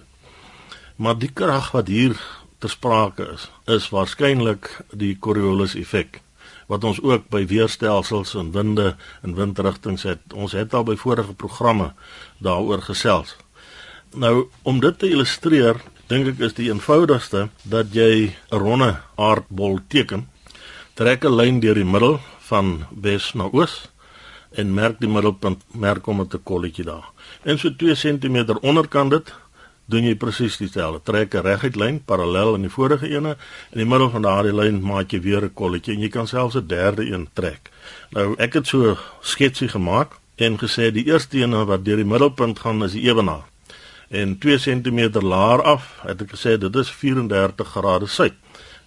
Maar 0.97 1.19
die 1.19 1.33
krag 1.33 1.73
wat 1.75 1.91
hier 1.91 2.15
ter 2.63 2.71
sprake 2.71 3.27
is, 3.35 3.49
is 3.67 3.91
waarskynlik 3.93 4.71
die 4.95 5.17
Coriolis 5.19 5.75
effek 5.77 6.23
wat 6.67 6.83
ons 6.83 6.99
ook 7.03 7.29
by 7.31 7.45
weerstelsels 7.47 8.35
en 8.35 8.49
winde 8.55 8.97
en 9.23 9.35
windrigtinge 9.39 10.03
het. 10.03 10.33
Ons 10.35 10.57
het 10.59 10.75
al 10.75 10.83
by 10.87 10.97
vorige 10.99 11.35
programme 11.39 11.93
daaroor 12.43 12.83
gesels. 12.83 13.37
Nou 14.15 14.49
om 14.67 14.81
dit 14.83 14.99
te 14.99 15.11
illustreer, 15.11 15.79
dink 16.11 16.33
ek 16.33 16.43
is 16.49 16.57
die 16.59 16.67
eenvoudigste 16.71 17.49
dat 17.63 17.95
jy 17.95 18.35
'n 18.51 18.59
ronde 18.59 18.99
aardbol 19.15 19.79
teken. 19.89 20.27
Trek 20.95 21.25
'n 21.25 21.37
lyn 21.37 21.61
deur 21.61 21.75
die 21.75 21.85
middel 21.85 22.19
van 22.51 22.87
wes 22.91 23.35
na 23.35 23.47
oos 23.53 23.89
en 24.57 24.75
merk 24.75 25.01
die 25.01 25.11
middelpunt 25.11 25.65
merk 25.73 26.07
hom 26.09 26.17
met 26.23 26.35
'n 26.35 26.43
kolletjie 26.43 26.85
daar. 26.85 27.11
En 27.43 27.59
so 27.59 27.71
2 27.71 27.95
cm 27.95 28.59
onderkant 28.61 29.11
dit 29.11 29.35
doen 29.87 30.05
jy 30.05 30.15
presies 30.19 30.57
dieselfde. 30.57 31.01
Trek 31.03 31.35
'n 31.35 31.43
reguit 31.43 31.77
lyn 31.77 32.05
parallel 32.05 32.55
aan 32.55 32.67
die 32.67 32.71
vorige 32.71 33.09
ene 33.09 33.37
en 33.37 33.37
in 33.73 33.79
die 33.79 33.87
middel 33.87 34.11
van 34.11 34.23
daardie 34.23 34.55
lyn 34.55 34.83
maak 34.83 35.13
jy 35.13 35.21
weer 35.21 35.45
'n 35.45 35.55
kolletjie 35.55 35.95
en 35.95 36.01
jy 36.01 36.09
kan 36.09 36.27
selfs 36.27 36.57
'n 36.57 36.67
derde 36.67 37.03
een 37.13 37.29
trek. 37.33 37.71
Nou 38.11 38.35
ek 38.39 38.53
het 38.55 38.67
so 38.67 38.97
sketsie 39.21 39.69
gemaak 39.69 40.19
en 40.37 40.59
gesê 40.59 40.91
die 40.93 41.07
eerste 41.07 41.39
een 41.39 41.67
wat 41.67 41.85
deur 41.85 41.97
die 41.97 42.05
middelpunt 42.05 42.59
gaan 42.59 42.85
is 42.85 42.93
die 42.93 43.09
ewenaar. 43.09 43.45
En 44.09 44.39
2 44.39 44.59
cm 44.59 45.21
laer 45.21 45.63
af 45.63 46.01
het 46.03 46.23
ek 46.23 46.31
gesê 46.31 46.59
dit 46.59 46.77
is 46.77 46.91
34 46.91 47.69
grade 47.69 48.07
suid 48.07 48.35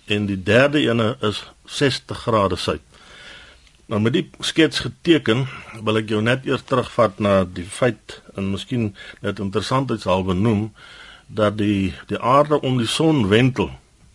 en 0.06 0.26
die 0.26 0.44
derde 0.44 0.80
ene 0.80 1.18
is 1.22 1.44
60 1.66 2.18
grade 2.18 2.56
suid. 2.56 2.82
Nou 3.90 3.98
met 4.02 4.14
die 4.14 4.28
skets 4.46 4.84
geteken, 4.86 5.48
wil 5.82 5.98
ek 5.98 6.12
jou 6.14 6.20
net 6.22 6.44
eers 6.46 6.62
terugvat 6.70 7.18
na 7.18 7.42
die 7.42 7.66
feit 7.66 8.20
en 8.38 8.52
miskien 8.52 8.92
net 9.26 9.40
interessantheidshalwe 9.42 10.36
noem 10.38 10.68
dat 11.26 11.58
die 11.58 11.96
die 12.12 12.20
aarde 12.22 12.60
om 12.62 12.78
die 12.78 12.90
son 12.90 13.26
wentel. 13.32 13.72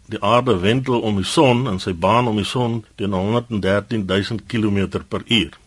Die 0.06 0.20
aarde 0.22 0.54
wentel 0.62 1.00
om 1.02 1.18
die 1.18 1.26
son 1.26 1.64
en 1.66 1.80
sy 1.82 1.90
baan 1.90 2.30
om 2.30 2.38
die 2.38 2.46
son 2.46 2.84
teen 2.94 3.16
113000 3.18 4.44
km 4.46 5.02
per 5.10 5.26
uur. 5.26 5.58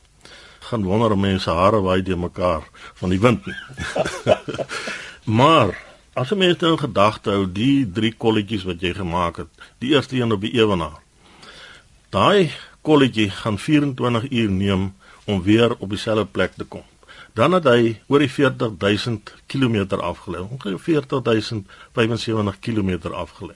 Gaan 0.69 0.87
wonder 0.87 1.17
mense 1.19 1.51
hare 1.51 1.83
waai 1.83 1.99
de 2.01 2.15
mekaar 2.15 2.63
van 3.01 3.11
die 3.11 3.19
wind 3.19 3.43
nie. 3.43 3.57
maar 5.39 5.75
as 6.15 6.31
jy 6.31 6.39
mens 6.45 6.63
nou 6.63 6.77
in 6.77 6.83
gedagte 6.85 7.35
hou 7.35 7.43
die 7.59 7.83
drie 7.91 8.13
kolletjies 8.15 8.63
wat 8.71 8.79
jy 8.79 8.95
gemaak 8.95 9.43
het, 9.43 9.51
die 9.83 9.91
eerste 9.99 10.15
een 10.15 10.31
op 10.31 10.47
die 10.47 10.55
ewenaar. 10.55 11.03
Daai 12.15 12.55
kolletjie 12.88 13.30
gaan 13.30 13.60
24 13.60 14.32
uur 14.32 14.52
neem 14.52 14.95
om 15.26 15.43
weer 15.43 15.76
op 15.78 15.89
dieselfde 15.89 16.26
plek 16.26 16.52
te 16.56 16.63
kom. 16.63 16.84
Dan 17.36 17.52
het 17.54 17.63
hy 17.69 18.00
oor 18.08 18.19
die 18.23 18.32
40000 18.32 19.34
km 19.52 19.84
afgelê, 20.00 20.39
ongeveer 20.41 21.04
40075 21.04 22.60
km 22.63 22.91
afgelê. 23.13 23.54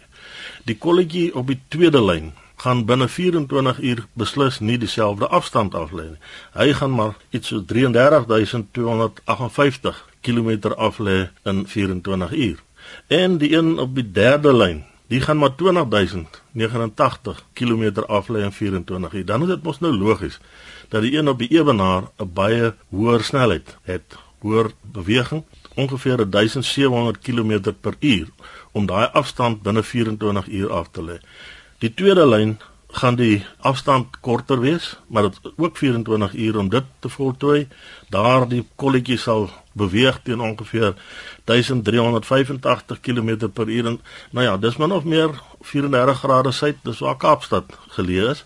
Die 0.68 0.78
kolletjie 0.78 1.36
op 1.36 1.48
die 1.48 1.60
tweede 1.74 2.04
lyn 2.04 2.32
gaan 2.62 2.86
binne 2.86 3.08
24 3.10 3.80
uur 3.80 4.06
beslis 4.14 4.60
nie 4.60 4.78
dieselfde 4.78 5.28
afstand 5.28 5.74
aflê 5.74 6.04
nie. 6.12 6.20
Hy 6.54 6.74
gaan 6.78 6.92
maar 6.94 7.16
iets 7.34 7.48
so 7.50 7.66
33258 7.66 10.08
km 10.22 10.70
aflê 10.78 11.30
in 11.50 11.66
24 11.68 12.32
uur. 12.32 12.58
En 13.08 13.38
die 13.42 13.56
een 13.56 13.80
op 13.80 13.96
die 13.96 14.12
derde 14.12 14.54
lyn 14.54 14.91
Die 15.12 15.20
gaan 15.22 15.38
maar 15.38 15.56
20089 15.56 17.44
km 17.54 18.00
aflei 18.08 18.44
in 18.44 18.52
24 18.52 19.14
uur. 19.14 19.26
Dan 19.26 19.42
is 19.42 19.48
dit 19.48 19.64
mos 19.64 19.80
nou 19.80 19.92
logies 19.98 20.40
dat 20.90 21.02
die 21.04 21.18
een 21.18 21.28
op 21.28 21.40
die 21.40 21.52
ewenaar 21.52 22.04
'n 22.18 22.32
baie 22.34 22.74
hoër 22.90 23.24
snelheid 23.24 23.78
het, 23.84 24.16
hoër 24.40 24.72
beweging, 24.82 25.44
ongeveer 25.76 26.30
1700 26.30 27.20
km 27.20 27.74
per 27.82 27.96
uur 28.00 28.28
om 28.72 28.86
daai 28.86 29.08
afstand 29.12 29.62
binne 29.62 29.84
24 29.84 30.48
uur 30.48 30.72
af 30.72 30.88
te 30.92 31.04
lê. 31.04 31.18
Die 31.78 31.94
tweede 31.94 32.28
lyn 32.28 32.60
gaan 32.92 33.16
die 33.16 33.46
afstand 33.58 34.20
korter 34.20 34.60
wees, 34.60 34.98
maar 35.08 35.30
dit 35.30 35.54
ook 35.58 35.78
24 35.78 36.34
uur 36.34 36.58
om 36.58 36.70
dit 36.70 36.84
te 37.00 37.10
voltooi. 37.10 37.68
Daardie 38.10 38.66
kolletjie 38.76 39.18
sal 39.18 39.50
beweeg 39.72 40.20
teen 40.24 40.42
ongeveer 40.42 40.94
1385 41.44 43.00
km 43.00 43.50
per 43.54 43.70
uur. 43.70 43.86
En, 43.86 44.00
nou 44.32 44.46
ja, 44.46 44.58
dis 44.58 44.78
min 44.78 44.92
of 44.92 45.04
meer 45.04 45.42
34 45.62 46.20
grade 46.20 46.52
suid, 46.52 46.78
dis 46.84 47.00
waar 47.00 47.18
Kaapstad 47.18 47.78
geleë 47.96 48.30
is. 48.32 48.46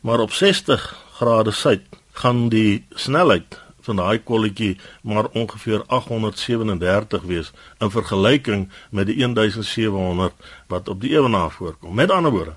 Maar 0.00 0.20
op 0.20 0.32
60 0.32 0.96
grade 1.18 1.50
suid 1.50 1.82
gaan 2.12 2.48
die 2.48 2.84
snelheid 2.94 3.58
van 3.80 3.96
daai 3.96 4.20
kolletjie 4.22 4.76
maar 5.02 5.28
ongeveer 5.32 5.82
837 5.86 7.22
wees 7.22 7.52
in 7.78 7.90
vergelyking 7.90 8.68
met 8.90 9.06
die 9.06 9.16
1700 9.16 10.32
wat 10.68 10.88
op 10.88 11.00
die 11.00 11.10
ewenaar 11.16 11.50
voorkom. 11.50 11.94
Met 11.94 12.10
ander 12.10 12.32
woorde, 12.32 12.56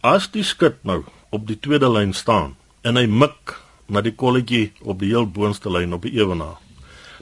as 0.00 0.30
die 0.30 0.44
skut 0.44 0.78
nou 0.82 1.04
op 1.30 1.46
die 1.46 1.58
tweede 1.60 1.88
lyn 1.90 2.12
staan 2.12 2.56
en 2.82 2.96
hy 2.96 3.06
mik 3.06 3.58
na 3.88 4.00
die 4.00 4.14
kolletjie 4.14 4.72
op 4.82 4.98
die 4.98 5.08
heel 5.08 5.26
boonste 5.26 5.70
lyn 5.70 5.92
op 5.92 6.02
die 6.02 6.16
ewenaar 6.20 6.58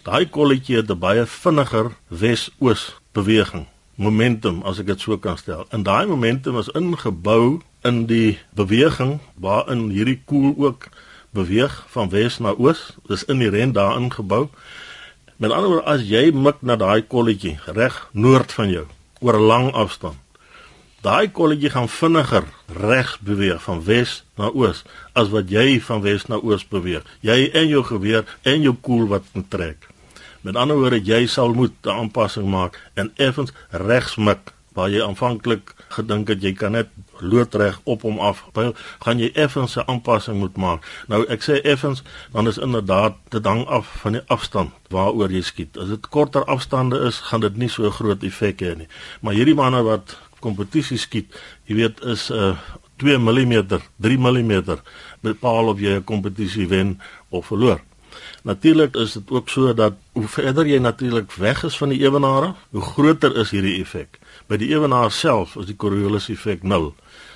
Daai 0.07 0.29
kolletjie 0.31 0.77
het 0.77 0.91
'n 0.91 0.99
baie 0.99 1.27
vinniger 1.27 1.91
wes-oos 2.09 2.83
beweging, 3.12 3.67
momentum 3.95 4.62
as 4.62 4.79
ek 4.79 4.87
dit 4.87 5.01
so 5.01 5.19
kan 5.19 5.39
stel. 5.39 5.67
En 5.71 5.83
daai 5.83 6.07
momentum 6.07 6.59
is 6.59 6.69
ingebou 6.69 7.61
in 7.83 8.07
die 8.07 8.39
beweging 8.55 9.19
waarin 9.35 9.91
hierdie 9.91 10.23
koel 10.25 10.55
ook 10.57 10.89
beweeg 11.31 11.85
van 11.89 12.09
wes 12.09 12.39
na 12.39 12.55
oos. 12.59 12.95
Dis 13.09 13.25
inherent 13.25 13.75
daarin 13.75 14.12
gebou. 14.12 14.49
Met 15.37 15.51
ander 15.51 15.69
woorde, 15.69 15.87
as 15.87 16.03
jy 16.03 16.31
mik 16.31 16.57
na 16.61 16.77
daai 16.77 17.03
kolletjie 17.03 17.59
reg 17.65 18.09
noord 18.12 18.53
van 18.53 18.71
jou 18.71 18.87
oor 19.21 19.35
'n 19.35 19.47
lang 19.47 19.73
afstand, 19.73 20.17
daai 21.03 21.29
kolletjie 21.31 21.71
gaan 21.71 21.89
vinniger 21.89 22.45
reg 22.67 23.19
beweeg 23.21 23.63
van 23.63 23.83
wes 23.85 24.25
na 24.37 24.51
oos 24.51 24.85
as 25.13 25.29
wat 25.35 25.51
jy 25.51 25.81
van 25.81 26.03
wes 26.03 26.27
na 26.27 26.37
oos 26.37 26.65
beweeg. 26.69 27.05
Jy 27.21 27.51
en 27.53 27.69
jou 27.69 27.85
geweer 27.85 28.25
en 28.43 28.63
jou 28.63 28.75
koel 28.81 29.07
wat 29.07 29.25
trek. 29.49 29.89
Met 30.47 30.57
ander 30.57 30.77
woorde, 30.79 31.01
jy 31.03 31.27
sal 31.27 31.55
moet 31.55 31.75
'n 31.85 31.91
aanpassing 31.91 32.49
maak 32.51 32.81
en 32.95 33.13
effens 33.17 33.53
regs 33.71 34.17
mik 34.17 34.53
waar 34.77 34.91
jy 34.93 35.01
aanvanklik 35.03 35.73
gedink 35.89 36.29
het 36.29 36.43
jy 36.43 36.53
kan 36.53 36.73
net 36.77 36.89
loodreg 37.25 37.81
op 37.85 38.03
hom 38.05 38.19
af. 38.21 38.45
Byl 38.53 38.75
gaan 39.05 39.19
jy 39.19 39.31
effens 39.35 39.77
'n 39.77 39.87
aanpassing 39.87 40.39
moet 40.39 40.57
maak. 40.57 40.85
Nou 41.09 41.25
ek 41.29 41.43
sê 41.43 41.61
effens, 41.63 42.03
dan 42.33 42.47
is 42.47 42.59
inderdaad 42.59 43.15
dit 43.29 43.45
hang 43.45 43.67
af 43.67 43.87
van 44.03 44.13
die 44.13 44.23
afstand 44.27 44.71
waaroor 44.89 45.31
jy 45.31 45.41
skiet. 45.41 45.79
As 45.79 45.89
dit 45.89 46.09
korter 46.09 46.45
afstande 46.45 47.01
is, 47.01 47.21
gaan 47.21 47.41
dit 47.41 47.57
nie 47.57 47.69
so 47.69 47.91
groot 47.91 48.23
effek 48.23 48.61
hê 48.61 48.77
nie. 48.77 48.89
Maar 49.21 49.35
hierdie 49.35 49.55
manne 49.55 49.83
wat 49.83 50.17
kompetisie 50.40 50.99
skiet, 50.99 51.35
jy 51.64 51.75
weet 51.75 52.01
is 52.05 52.31
'n 52.31 52.35
uh, 52.35 52.59
2 52.96 53.18
mm, 53.18 53.66
3 54.01 54.18
mm 54.18 54.79
bepaal 55.20 55.68
of 55.68 55.81
jy 55.81 55.96
'n 55.96 56.05
kompetisie 56.05 56.68
wen 56.68 57.01
of 57.29 57.46
verloor. 57.46 57.81
Natuurlik 58.42 58.94
is 58.96 59.12
dit 59.12 59.31
ook 59.31 59.49
so 59.49 59.75
dat 59.75 59.94
hoe 60.12 60.29
verder 60.29 60.66
jy 60.66 60.79
natuurlik 60.79 61.33
weg 61.33 61.64
is 61.64 61.77
van 61.77 61.88
die 61.88 62.01
ewenaar, 62.01 62.55
hoe 62.70 62.83
groter 62.83 63.37
is 63.37 63.51
hierdie 63.51 63.81
effek. 63.81 64.18
By 64.47 64.61
die 64.63 64.69
ewenaar 64.71 65.11
self 65.11 65.57
is 65.59 65.67
die 65.67 65.75
Coriolis 65.75 66.29
effek 66.31 66.63
nul. 66.63 66.93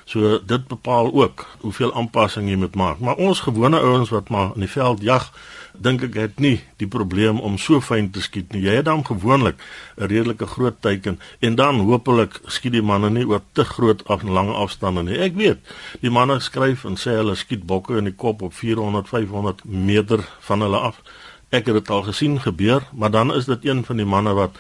So 0.06 0.38
dit 0.46 0.66
bepaal 0.70 1.08
ook 1.14 1.42
hoeveel 1.62 1.90
aanpassing 1.94 2.48
jy 2.50 2.56
moet 2.58 2.76
maak. 2.78 3.00
Maar 3.02 3.18
ons 3.18 3.40
gewone 3.46 3.80
ouens 3.82 4.10
wat 4.14 4.28
maar 4.30 4.52
in 4.54 4.62
die 4.62 4.70
veld 4.70 5.02
jag, 5.02 5.26
dink 5.74 6.02
ek 6.06 6.18
het 6.18 6.38
nie 6.42 6.60
die 6.82 6.86
probleem 6.90 7.40
om 7.42 7.58
so 7.58 7.80
fyn 7.82 8.12
te 8.14 8.22
skiet 8.22 8.54
nie. 8.54 8.62
Jy 8.62 8.76
het 8.80 8.86
dan 8.86 9.02
gewoonlik 9.06 9.58
'n 9.96 10.06
redelike 10.06 10.46
groot 10.46 10.78
teiken 10.82 11.18
en 11.40 11.54
dan 11.54 11.80
hopelik 11.86 12.40
skiet 12.46 12.72
die 12.72 12.82
manne 12.82 13.10
nie 13.10 13.26
oor 13.26 13.42
te 13.52 13.64
groot 13.64 14.06
af 14.08 14.22
en 14.22 14.30
lange 14.30 14.52
afstande 14.52 15.02
nie. 15.02 15.18
Ek 15.18 15.34
weet, 15.34 15.58
die 16.00 16.10
manne 16.10 16.40
skryf 16.40 16.84
en 16.84 16.96
sê 16.96 17.16
hulle 17.18 17.34
skiet 17.34 17.66
bokke 17.66 17.96
in 17.96 18.04
die 18.04 18.16
kop 18.16 18.42
op 18.42 18.54
400, 18.54 19.08
500 19.08 19.64
meter 19.64 20.22
van 20.40 20.60
hulle 20.60 20.78
af. 20.78 21.02
Ek 21.50 21.66
het 21.66 21.74
dit 21.74 21.90
al 21.90 22.02
gesien 22.02 22.40
gebeur, 22.40 22.82
maar 22.92 23.10
dan 23.10 23.34
is 23.34 23.44
dit 23.44 23.64
een 23.64 23.84
van 23.84 23.96
die 23.96 24.06
manne 24.06 24.34
wat 24.34 24.58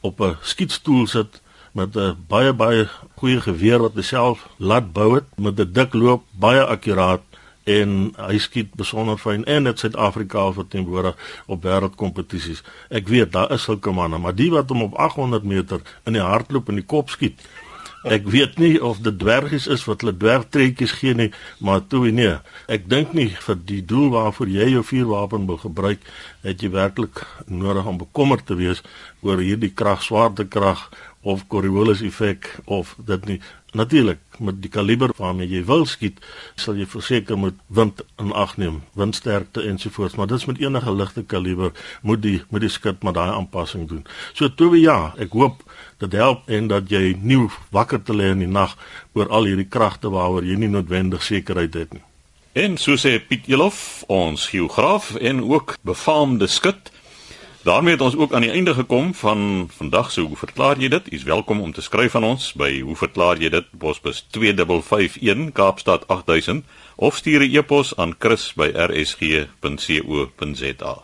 op 0.00 0.20
'n 0.20 0.36
skietstoel 0.42 1.06
sit 1.06 1.41
met 1.72 1.96
'n 1.96 2.16
baie 2.28 2.52
baie 2.52 2.88
goeie 3.16 3.40
geweer 3.40 3.78
wat 3.78 3.94
hy 3.94 4.02
self 4.02 4.48
laat 4.58 4.92
bou 4.92 5.14
het 5.14 5.24
met 5.36 5.60
'n 5.60 5.72
dik 5.72 5.94
loop, 5.94 6.22
baie 6.38 6.64
akkuraat 6.64 7.22
en 7.64 8.12
hy 8.16 8.38
skiet 8.38 8.74
besonder 8.74 9.18
fyn 9.18 9.44
en 9.44 9.64
dit 9.64 9.78
Suid-Afrika 9.78 10.52
verteenwoordig 10.52 11.16
op 11.46 11.62
wêreldkompetisies. 11.62 12.62
Ek 12.90 13.08
weet 13.08 13.32
daar 13.32 13.52
is 13.54 13.62
sulke 13.62 13.92
manne, 13.94 14.18
maar 14.18 14.34
die 14.34 14.50
wat 14.50 14.68
hom 14.68 14.82
op 14.82 14.94
800 14.94 15.44
meter 15.44 15.80
in 16.04 16.18
die 16.18 16.22
hardloop 16.22 16.68
in 16.68 16.80
die 16.82 16.86
kop 16.86 17.10
skiet. 17.10 17.38
Ek 18.02 18.24
weet 18.26 18.56
nie 18.58 18.80
of 18.82 18.98
dit 18.98 19.14
dwergies 19.18 19.68
is 19.70 19.84
wat 19.86 20.00
hulle 20.02 20.16
dwergtreetjies 20.18 20.96
gee 20.98 21.14
nie, 21.14 21.28
maar 21.62 21.84
toe 21.86 22.10
nee. 22.10 22.34
Ek 22.66 22.88
dink 22.90 23.12
nie 23.14 23.28
vir 23.44 23.60
die 23.62 23.78
doel 23.86 24.10
waarvoor 24.10 24.50
jy 24.50 24.72
jou 24.72 24.82
vuurwapen 24.82 25.46
wil 25.46 25.60
gebruik, 25.62 26.02
het 26.42 26.62
jy 26.62 26.72
werklik 26.74 27.22
nodig 27.46 27.86
om 27.86 28.00
bekommerd 28.02 28.46
te 28.46 28.58
wees 28.58 28.82
oor 29.22 29.38
hierdie 29.38 29.70
krag, 29.70 30.02
swaartekrag 30.02 30.88
of 31.22 31.46
Coriolis 31.46 32.02
effek 32.02 32.58
of 32.64 32.96
dit 33.06 33.26
nie. 33.26 33.40
Natuurlik 33.72 34.18
met 34.38 34.58
die 34.62 34.70
kaliber 34.70 35.14
waarmee 35.16 35.48
jy 35.48 35.62
wil 35.64 35.86
skiet 35.88 36.18
sal 36.60 36.76
jy 36.76 36.84
verseker 36.86 37.38
moet 37.38 37.56
wind 37.72 38.02
in 38.20 38.34
ag 38.36 38.56
neem 38.60 38.82
windsterkte 38.98 39.62
ensovoorts 39.64 40.18
maar 40.18 40.28
dis 40.28 40.44
met 40.50 40.60
enige 40.60 40.92
ligte 40.92 41.24
kaliber 41.24 41.72
moet 42.02 42.20
die 42.22 42.42
moet 42.50 42.66
die 42.66 42.72
skut 42.72 43.02
maar 43.02 43.16
daai 43.16 43.32
aanpassing 43.32 43.88
doen. 43.88 44.04
So 44.34 44.50
toe 44.50 44.74
ja 44.80 45.14
ek 45.16 45.32
hoop 45.32 45.62
dit 46.02 46.12
help 46.18 46.48
en 46.50 46.68
dat 46.68 46.90
jy 46.90 47.14
nie 47.22 47.40
wakker 47.70 48.02
te 48.02 48.16
lê 48.16 48.32
in 48.34 48.44
die 48.44 48.50
nag 48.50 48.76
oor 49.14 49.30
al 49.30 49.48
hierdie 49.48 49.70
kragte 49.70 50.10
waaroor 50.12 50.44
jy 50.44 50.58
nie 50.58 50.72
noodwendig 50.72 51.22
sekerheid 51.22 51.74
het 51.74 51.94
nie. 51.96 52.04
En 52.52 52.76
so 52.76 52.98
sê 53.00 53.14
Piet 53.16 53.46
Elof 53.48 54.02
ons 54.12 54.50
geograaf 54.52 55.14
en 55.16 55.40
ook 55.48 55.78
befaamde 55.80 56.50
skut 56.52 56.92
daarmee 57.62 57.92
het 57.92 58.02
ons 58.02 58.16
ook 58.16 58.32
aan 58.32 58.40
die 58.40 58.50
einde 58.50 58.74
gekom 58.74 59.14
van 59.14 59.68
vandag 59.72 60.10
se 60.10 60.20
hoe 60.20 60.36
verklaar 60.36 60.78
jy 60.78 60.88
dit? 60.88 61.12
U's 61.12 61.22
welkom 61.22 61.60
om 61.60 61.72
te 61.72 61.82
skryf 61.82 62.14
aan 62.14 62.24
ons 62.24 62.52
by 62.52 62.80
hoe 62.80 62.96
verklaar 62.96 63.38
jy 63.38 63.48
dit? 63.48 63.64
Posbus 63.78 64.26
2551 64.30 65.52
Kaapstad 65.52 66.08
8000 66.08 66.64
of 66.96 67.16
stuur 67.16 67.40
'n 67.40 67.56
e-pos 67.56 67.96
aan 67.96 68.14
chris@rsg.co.za. 68.18 71.02